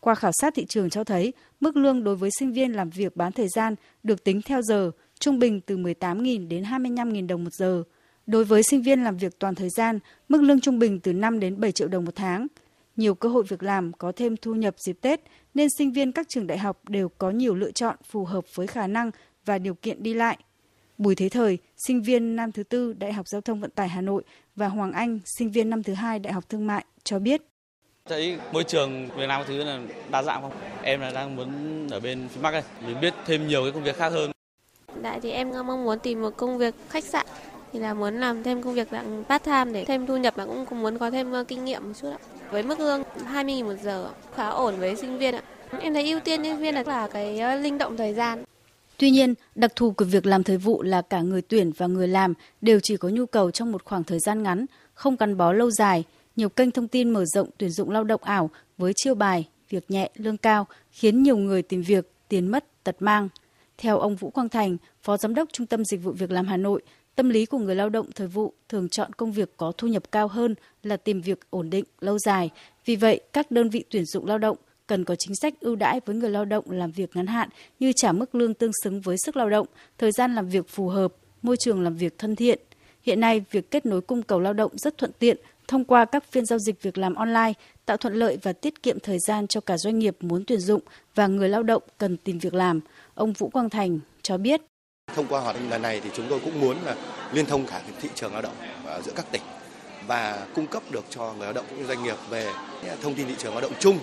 Qua 0.00 0.14
khảo 0.14 0.32
sát 0.40 0.54
thị 0.54 0.66
trường 0.68 0.90
cho 0.90 1.04
thấy, 1.04 1.32
mức 1.60 1.76
lương 1.76 2.04
đối 2.04 2.16
với 2.16 2.30
sinh 2.38 2.52
viên 2.52 2.72
làm 2.72 2.90
việc 2.90 3.16
bán 3.16 3.32
thời 3.32 3.48
gian 3.48 3.74
được 4.02 4.24
tính 4.24 4.42
theo 4.42 4.62
giờ, 4.62 4.90
trung 5.18 5.38
bình 5.38 5.60
từ 5.60 5.76
18.000 5.76 6.48
đến 6.48 6.62
25.000 6.62 7.26
đồng 7.26 7.44
một 7.44 7.52
giờ. 7.52 7.82
Đối 8.26 8.44
với 8.44 8.62
sinh 8.62 8.82
viên 8.82 9.04
làm 9.04 9.16
việc 9.16 9.38
toàn 9.38 9.54
thời 9.54 9.68
gian, 9.76 9.98
mức 10.28 10.42
lương 10.42 10.60
trung 10.60 10.78
bình 10.78 11.00
từ 11.00 11.12
5 11.12 11.40
đến 11.40 11.60
7 11.60 11.72
triệu 11.72 11.88
đồng 11.88 12.04
một 12.04 12.14
tháng. 12.14 12.46
Nhiều 12.96 13.14
cơ 13.14 13.28
hội 13.28 13.44
việc 13.48 13.62
làm 13.62 13.92
có 13.92 14.12
thêm 14.16 14.36
thu 14.36 14.54
nhập 14.54 14.74
dịp 14.78 14.98
Tết 15.00 15.20
nên 15.54 15.68
sinh 15.78 15.92
viên 15.92 16.12
các 16.12 16.28
trường 16.28 16.46
đại 16.46 16.58
học 16.58 16.88
đều 16.88 17.08
có 17.08 17.30
nhiều 17.30 17.54
lựa 17.54 17.70
chọn 17.70 17.96
phù 18.04 18.24
hợp 18.24 18.44
với 18.54 18.66
khả 18.66 18.86
năng 18.86 19.10
và 19.44 19.58
điều 19.58 19.74
kiện 19.74 20.02
đi 20.02 20.14
lại. 20.14 20.38
Bùi 20.98 21.14
Thế 21.14 21.28
Thời, 21.28 21.58
sinh 21.76 22.02
viên 22.02 22.36
năm 22.36 22.52
thứ 22.52 22.62
tư 22.62 22.92
Đại 22.92 23.12
học 23.12 23.28
Giao 23.28 23.40
thông 23.40 23.60
Vận 23.60 23.70
tải 23.70 23.88
Hà 23.88 24.00
Nội 24.00 24.22
và 24.56 24.68
Hoàng 24.68 24.92
Anh, 24.92 25.18
sinh 25.24 25.50
viên 25.50 25.70
năm 25.70 25.82
thứ 25.82 25.94
hai 25.94 26.18
Đại 26.18 26.32
học 26.32 26.48
Thương 26.48 26.66
mại 26.66 26.84
cho 27.04 27.18
biết. 27.18 27.42
Thấy 28.08 28.38
môi 28.52 28.64
trường 28.64 29.08
Việt 29.16 29.26
Nam 29.26 29.42
thứ 29.46 29.64
là 29.64 29.80
đa 30.10 30.22
dạng 30.22 30.42
không? 30.42 30.52
Em 30.82 31.00
là 31.00 31.10
đang 31.10 31.36
muốn 31.36 31.48
ở 31.90 32.00
bên 32.00 32.28
phía 32.28 32.40
Bắc 32.40 32.50
này, 32.50 32.62
mình 32.86 33.00
biết 33.00 33.14
thêm 33.26 33.48
nhiều 33.48 33.62
cái 33.62 33.72
công 33.72 33.84
việc 33.84 33.96
khác 33.96 34.12
hơn. 34.12 34.30
Đại 35.02 35.20
thì 35.20 35.30
em 35.30 35.50
mong 35.66 35.84
muốn 35.84 35.98
tìm 35.98 36.22
một 36.22 36.30
công 36.36 36.58
việc 36.58 36.74
khách 36.88 37.04
sạn 37.04 37.26
thì 37.74 37.80
là 37.80 37.94
muốn 37.94 38.14
làm 38.14 38.42
thêm 38.42 38.62
công 38.62 38.74
việc 38.74 38.88
dạng 38.90 39.24
part 39.28 39.44
time 39.44 39.72
để 39.72 39.84
thêm 39.84 40.06
thu 40.06 40.16
nhập 40.16 40.34
và 40.36 40.46
cũng 40.46 40.82
muốn 40.82 40.98
có 40.98 41.10
thêm 41.10 41.32
kinh 41.48 41.64
nghiệm 41.64 41.82
một 41.88 41.92
chút 42.00 42.08
ạ. 42.08 42.18
Với 42.50 42.62
mức 42.62 42.80
lương 42.80 43.02
20.000 43.32 43.64
một 43.64 43.74
giờ 43.82 44.10
khá 44.34 44.48
ổn 44.48 44.74
với 44.78 44.96
sinh 44.96 45.18
viên 45.18 45.34
ạ. 45.34 45.42
Em 45.80 45.94
thấy 45.94 46.10
ưu 46.10 46.20
tiên 46.20 46.42
nhân 46.42 46.58
viên 46.58 46.74
là 46.74 47.08
cái 47.12 47.58
linh 47.58 47.78
động 47.78 47.96
thời 47.96 48.14
gian. 48.14 48.44
Tuy 48.98 49.10
nhiên, 49.10 49.34
đặc 49.54 49.76
thù 49.76 49.92
của 49.92 50.04
việc 50.04 50.26
làm 50.26 50.42
thời 50.42 50.56
vụ 50.56 50.82
là 50.82 51.02
cả 51.02 51.20
người 51.20 51.42
tuyển 51.42 51.72
và 51.76 51.86
người 51.86 52.08
làm 52.08 52.34
đều 52.60 52.80
chỉ 52.80 52.96
có 52.96 53.08
nhu 53.08 53.26
cầu 53.26 53.50
trong 53.50 53.72
một 53.72 53.84
khoảng 53.84 54.04
thời 54.04 54.18
gian 54.18 54.42
ngắn, 54.42 54.66
không 54.94 55.16
gắn 55.16 55.36
bó 55.36 55.52
lâu 55.52 55.70
dài. 55.70 56.04
Nhiều 56.36 56.48
kênh 56.48 56.70
thông 56.70 56.88
tin 56.88 57.10
mở 57.10 57.24
rộng 57.24 57.48
tuyển 57.58 57.70
dụng 57.70 57.90
lao 57.90 58.04
động 58.04 58.22
ảo 58.24 58.50
với 58.78 58.92
chiêu 58.96 59.14
bài, 59.14 59.48
việc 59.68 59.90
nhẹ, 59.90 60.10
lương 60.14 60.36
cao 60.36 60.66
khiến 60.90 61.22
nhiều 61.22 61.36
người 61.36 61.62
tìm 61.62 61.82
việc, 61.82 62.12
tiền 62.28 62.48
mất, 62.48 62.84
tật 62.84 62.96
mang. 63.00 63.28
Theo 63.78 63.98
ông 63.98 64.16
Vũ 64.16 64.30
Quang 64.30 64.48
Thành, 64.48 64.76
Phó 65.02 65.16
Giám 65.16 65.34
đốc 65.34 65.48
Trung 65.52 65.66
tâm 65.66 65.84
Dịch 65.84 66.02
vụ 66.02 66.12
Việc 66.12 66.30
làm 66.30 66.46
Hà 66.46 66.56
Nội, 66.56 66.82
Tâm 67.14 67.28
lý 67.28 67.46
của 67.46 67.58
người 67.58 67.74
lao 67.74 67.88
động 67.88 68.12
thời 68.14 68.26
vụ 68.26 68.52
thường 68.68 68.88
chọn 68.88 69.12
công 69.12 69.32
việc 69.32 69.56
có 69.56 69.72
thu 69.78 69.88
nhập 69.88 70.02
cao 70.12 70.28
hơn 70.28 70.54
là 70.82 70.96
tìm 70.96 71.20
việc 71.20 71.40
ổn 71.50 71.70
định, 71.70 71.84
lâu 72.00 72.18
dài. 72.18 72.50
Vì 72.84 72.96
vậy, 72.96 73.20
các 73.32 73.50
đơn 73.50 73.68
vị 73.68 73.84
tuyển 73.90 74.04
dụng 74.04 74.26
lao 74.26 74.38
động 74.38 74.56
cần 74.86 75.04
có 75.04 75.14
chính 75.14 75.34
sách 75.42 75.54
ưu 75.60 75.76
đãi 75.76 76.00
với 76.06 76.16
người 76.16 76.30
lao 76.30 76.44
động 76.44 76.64
làm 76.70 76.90
việc 76.90 77.16
ngắn 77.16 77.26
hạn 77.26 77.48
như 77.80 77.92
trả 77.96 78.12
mức 78.12 78.34
lương 78.34 78.54
tương 78.54 78.72
xứng 78.82 79.00
với 79.00 79.16
sức 79.24 79.36
lao 79.36 79.50
động, 79.50 79.66
thời 79.98 80.12
gian 80.12 80.34
làm 80.34 80.48
việc 80.48 80.68
phù 80.68 80.88
hợp, 80.88 81.14
môi 81.42 81.56
trường 81.56 81.82
làm 81.82 81.96
việc 81.96 82.18
thân 82.18 82.36
thiện. 82.36 82.58
Hiện 83.02 83.20
nay, 83.20 83.44
việc 83.50 83.70
kết 83.70 83.86
nối 83.86 84.00
cung 84.00 84.22
cầu 84.22 84.40
lao 84.40 84.52
động 84.52 84.72
rất 84.78 84.98
thuận 84.98 85.12
tiện 85.18 85.36
thông 85.68 85.84
qua 85.84 86.04
các 86.04 86.24
phiên 86.32 86.46
giao 86.46 86.58
dịch 86.58 86.82
việc 86.82 86.98
làm 86.98 87.14
online, 87.14 87.52
tạo 87.86 87.96
thuận 87.96 88.14
lợi 88.14 88.38
và 88.42 88.52
tiết 88.52 88.82
kiệm 88.82 89.00
thời 89.00 89.18
gian 89.26 89.46
cho 89.46 89.60
cả 89.60 89.78
doanh 89.78 89.98
nghiệp 89.98 90.16
muốn 90.20 90.44
tuyển 90.44 90.60
dụng 90.60 90.80
và 91.14 91.26
người 91.26 91.48
lao 91.48 91.62
động 91.62 91.82
cần 91.98 92.16
tìm 92.16 92.38
việc 92.38 92.54
làm. 92.54 92.80
Ông 93.14 93.32
Vũ 93.32 93.48
Quang 93.48 93.70
Thành 93.70 93.98
cho 94.22 94.38
biết. 94.38 94.60
Thông 95.14 95.26
qua 95.26 95.40
hoạt 95.40 95.56
động 95.56 95.70
lần 95.70 95.82
này 95.82 96.00
thì 96.04 96.10
chúng 96.14 96.26
tôi 96.30 96.40
cũng 96.44 96.60
muốn 96.60 96.76
là 96.84 96.94
liên 97.32 97.46
thông 97.46 97.66
cả 97.66 97.82
thị 98.00 98.08
trường 98.14 98.32
lao 98.32 98.42
động 98.42 98.54
giữa 99.04 99.12
các 99.16 99.26
tỉnh 99.32 99.42
và 100.06 100.46
cung 100.54 100.66
cấp 100.66 100.82
được 100.90 101.04
cho 101.10 101.32
người 101.32 101.44
lao 101.44 101.52
động 101.52 101.64
cũng 101.70 101.78
như 101.78 101.86
doanh 101.86 102.02
nghiệp 102.02 102.16
về 102.30 102.52
thông 103.02 103.14
tin 103.14 103.26
thị 103.26 103.34
trường 103.38 103.52
lao 103.52 103.60
động 103.60 103.72
chung 103.80 103.98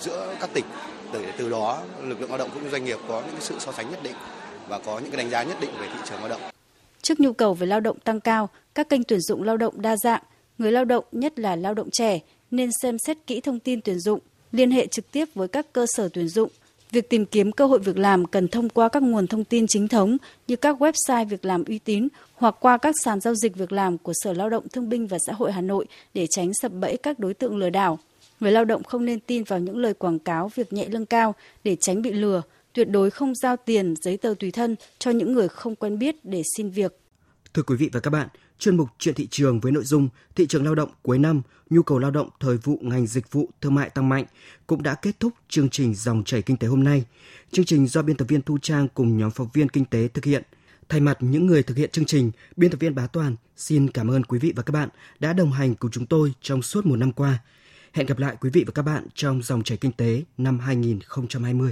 giữa 0.00 0.34
các 0.40 0.50
tỉnh 0.54 0.64
để 1.12 1.32
từ 1.38 1.50
đó 1.50 1.82
lực 2.02 2.20
lượng 2.20 2.28
lao 2.28 2.38
động 2.38 2.50
cũng 2.54 2.64
như 2.64 2.70
doanh 2.70 2.84
nghiệp 2.84 2.98
có 3.08 3.22
những 3.26 3.40
sự 3.40 3.54
so 3.58 3.72
sánh 3.72 3.90
nhất 3.90 4.02
định 4.02 4.14
và 4.68 4.78
có 4.78 4.98
những 4.98 5.10
cái 5.10 5.16
đánh 5.16 5.30
giá 5.30 5.42
nhất 5.42 5.56
định 5.60 5.70
về 5.80 5.88
thị 5.88 5.98
trường 6.08 6.18
lao 6.18 6.28
động. 6.28 6.40
Trước 7.02 7.20
nhu 7.20 7.32
cầu 7.32 7.54
về 7.54 7.66
lao 7.66 7.80
động 7.80 7.98
tăng 7.98 8.20
cao, 8.20 8.48
các 8.74 8.88
kênh 8.88 9.04
tuyển 9.04 9.20
dụng 9.20 9.42
lao 9.42 9.56
động 9.56 9.82
đa 9.82 9.96
dạng, 9.96 10.22
người 10.58 10.72
lao 10.72 10.84
động 10.84 11.04
nhất 11.12 11.38
là 11.38 11.56
lao 11.56 11.74
động 11.74 11.90
trẻ 11.90 12.18
nên 12.50 12.70
xem 12.82 12.96
xét 13.06 13.16
kỹ 13.26 13.40
thông 13.40 13.58
tin 13.58 13.80
tuyển 13.80 13.98
dụng, 13.98 14.20
liên 14.52 14.70
hệ 14.70 14.86
trực 14.86 15.12
tiếp 15.12 15.24
với 15.34 15.48
các 15.48 15.72
cơ 15.72 15.86
sở 15.96 16.08
tuyển 16.12 16.28
dụng 16.28 16.50
Việc 16.92 17.10
tìm 17.10 17.26
kiếm 17.26 17.52
cơ 17.52 17.66
hội 17.66 17.78
việc 17.78 17.98
làm 17.98 18.26
cần 18.26 18.48
thông 18.48 18.68
qua 18.68 18.88
các 18.88 19.02
nguồn 19.02 19.26
thông 19.26 19.44
tin 19.44 19.66
chính 19.66 19.88
thống 19.88 20.16
như 20.48 20.56
các 20.56 20.82
website 20.82 21.26
việc 21.28 21.44
làm 21.44 21.64
uy 21.64 21.78
tín 21.78 22.08
hoặc 22.34 22.56
qua 22.60 22.78
các 22.78 22.94
sàn 23.04 23.20
giao 23.20 23.34
dịch 23.34 23.56
việc 23.56 23.72
làm 23.72 23.98
của 23.98 24.12
Sở 24.14 24.32
Lao 24.32 24.50
động 24.50 24.68
Thương 24.68 24.88
binh 24.88 25.06
và 25.06 25.18
Xã 25.26 25.32
hội 25.32 25.52
Hà 25.52 25.60
Nội 25.60 25.86
để 26.14 26.26
tránh 26.30 26.54
sập 26.54 26.72
bẫy 26.72 26.96
các 26.96 27.18
đối 27.18 27.34
tượng 27.34 27.56
lừa 27.56 27.70
đảo. 27.70 27.98
Người 28.40 28.52
lao 28.52 28.64
động 28.64 28.82
không 28.82 29.04
nên 29.04 29.20
tin 29.20 29.44
vào 29.44 29.58
những 29.58 29.76
lời 29.76 29.94
quảng 29.94 30.18
cáo 30.18 30.50
việc 30.54 30.72
nhẹ 30.72 30.88
lương 30.88 31.06
cao 31.06 31.34
để 31.64 31.76
tránh 31.80 32.02
bị 32.02 32.12
lừa, 32.12 32.42
tuyệt 32.72 32.88
đối 32.90 33.10
không 33.10 33.34
giao 33.34 33.56
tiền, 33.56 33.94
giấy 34.02 34.16
tờ 34.16 34.34
tùy 34.38 34.50
thân 34.50 34.76
cho 34.98 35.10
những 35.10 35.32
người 35.32 35.48
không 35.48 35.76
quen 35.76 35.98
biết 35.98 36.16
để 36.22 36.42
xin 36.56 36.70
việc. 36.70 37.01
Thưa 37.54 37.62
quý 37.62 37.76
vị 37.76 37.90
và 37.92 38.00
các 38.00 38.10
bạn, 38.10 38.28
chuyên 38.58 38.76
mục 38.76 38.88
chuyện 38.98 39.14
thị 39.14 39.28
trường 39.30 39.60
với 39.60 39.72
nội 39.72 39.84
dung 39.84 40.08
thị 40.34 40.46
trường 40.46 40.64
lao 40.64 40.74
động 40.74 40.90
cuối 41.02 41.18
năm, 41.18 41.42
nhu 41.70 41.82
cầu 41.82 41.98
lao 41.98 42.10
động 42.10 42.28
thời 42.40 42.56
vụ 42.56 42.78
ngành 42.82 43.06
dịch 43.06 43.32
vụ 43.32 43.50
thương 43.60 43.74
mại 43.74 43.90
tăng 43.90 44.08
mạnh 44.08 44.24
cũng 44.66 44.82
đã 44.82 44.94
kết 44.94 45.20
thúc 45.20 45.32
chương 45.48 45.68
trình 45.68 45.94
dòng 45.94 46.24
chảy 46.24 46.42
kinh 46.42 46.56
tế 46.56 46.68
hôm 46.68 46.84
nay. 46.84 47.04
Chương 47.50 47.64
trình 47.64 47.86
do 47.86 48.02
biên 48.02 48.16
tập 48.16 48.24
viên 48.28 48.42
Thu 48.42 48.58
Trang 48.62 48.88
cùng 48.94 49.18
nhóm 49.18 49.30
phóng 49.30 49.48
viên 49.52 49.68
kinh 49.68 49.84
tế 49.84 50.08
thực 50.08 50.24
hiện. 50.24 50.42
Thay 50.88 51.00
mặt 51.00 51.16
những 51.20 51.46
người 51.46 51.62
thực 51.62 51.76
hiện 51.76 51.90
chương 51.90 52.04
trình, 52.04 52.30
biên 52.56 52.70
tập 52.70 52.78
viên 52.80 52.94
Bá 52.94 53.06
Toàn 53.06 53.36
xin 53.56 53.90
cảm 53.90 54.10
ơn 54.10 54.24
quý 54.24 54.38
vị 54.38 54.52
và 54.56 54.62
các 54.62 54.72
bạn 54.72 54.88
đã 55.20 55.32
đồng 55.32 55.52
hành 55.52 55.74
cùng 55.74 55.90
chúng 55.90 56.06
tôi 56.06 56.32
trong 56.42 56.62
suốt 56.62 56.86
một 56.86 56.96
năm 56.96 57.12
qua. 57.12 57.38
Hẹn 57.92 58.06
gặp 58.06 58.18
lại 58.18 58.36
quý 58.40 58.50
vị 58.50 58.64
và 58.66 58.72
các 58.74 58.82
bạn 58.82 59.06
trong 59.14 59.42
dòng 59.42 59.62
chảy 59.62 59.78
kinh 59.78 59.92
tế 59.92 60.22
năm 60.38 60.58
2020. 60.58 61.70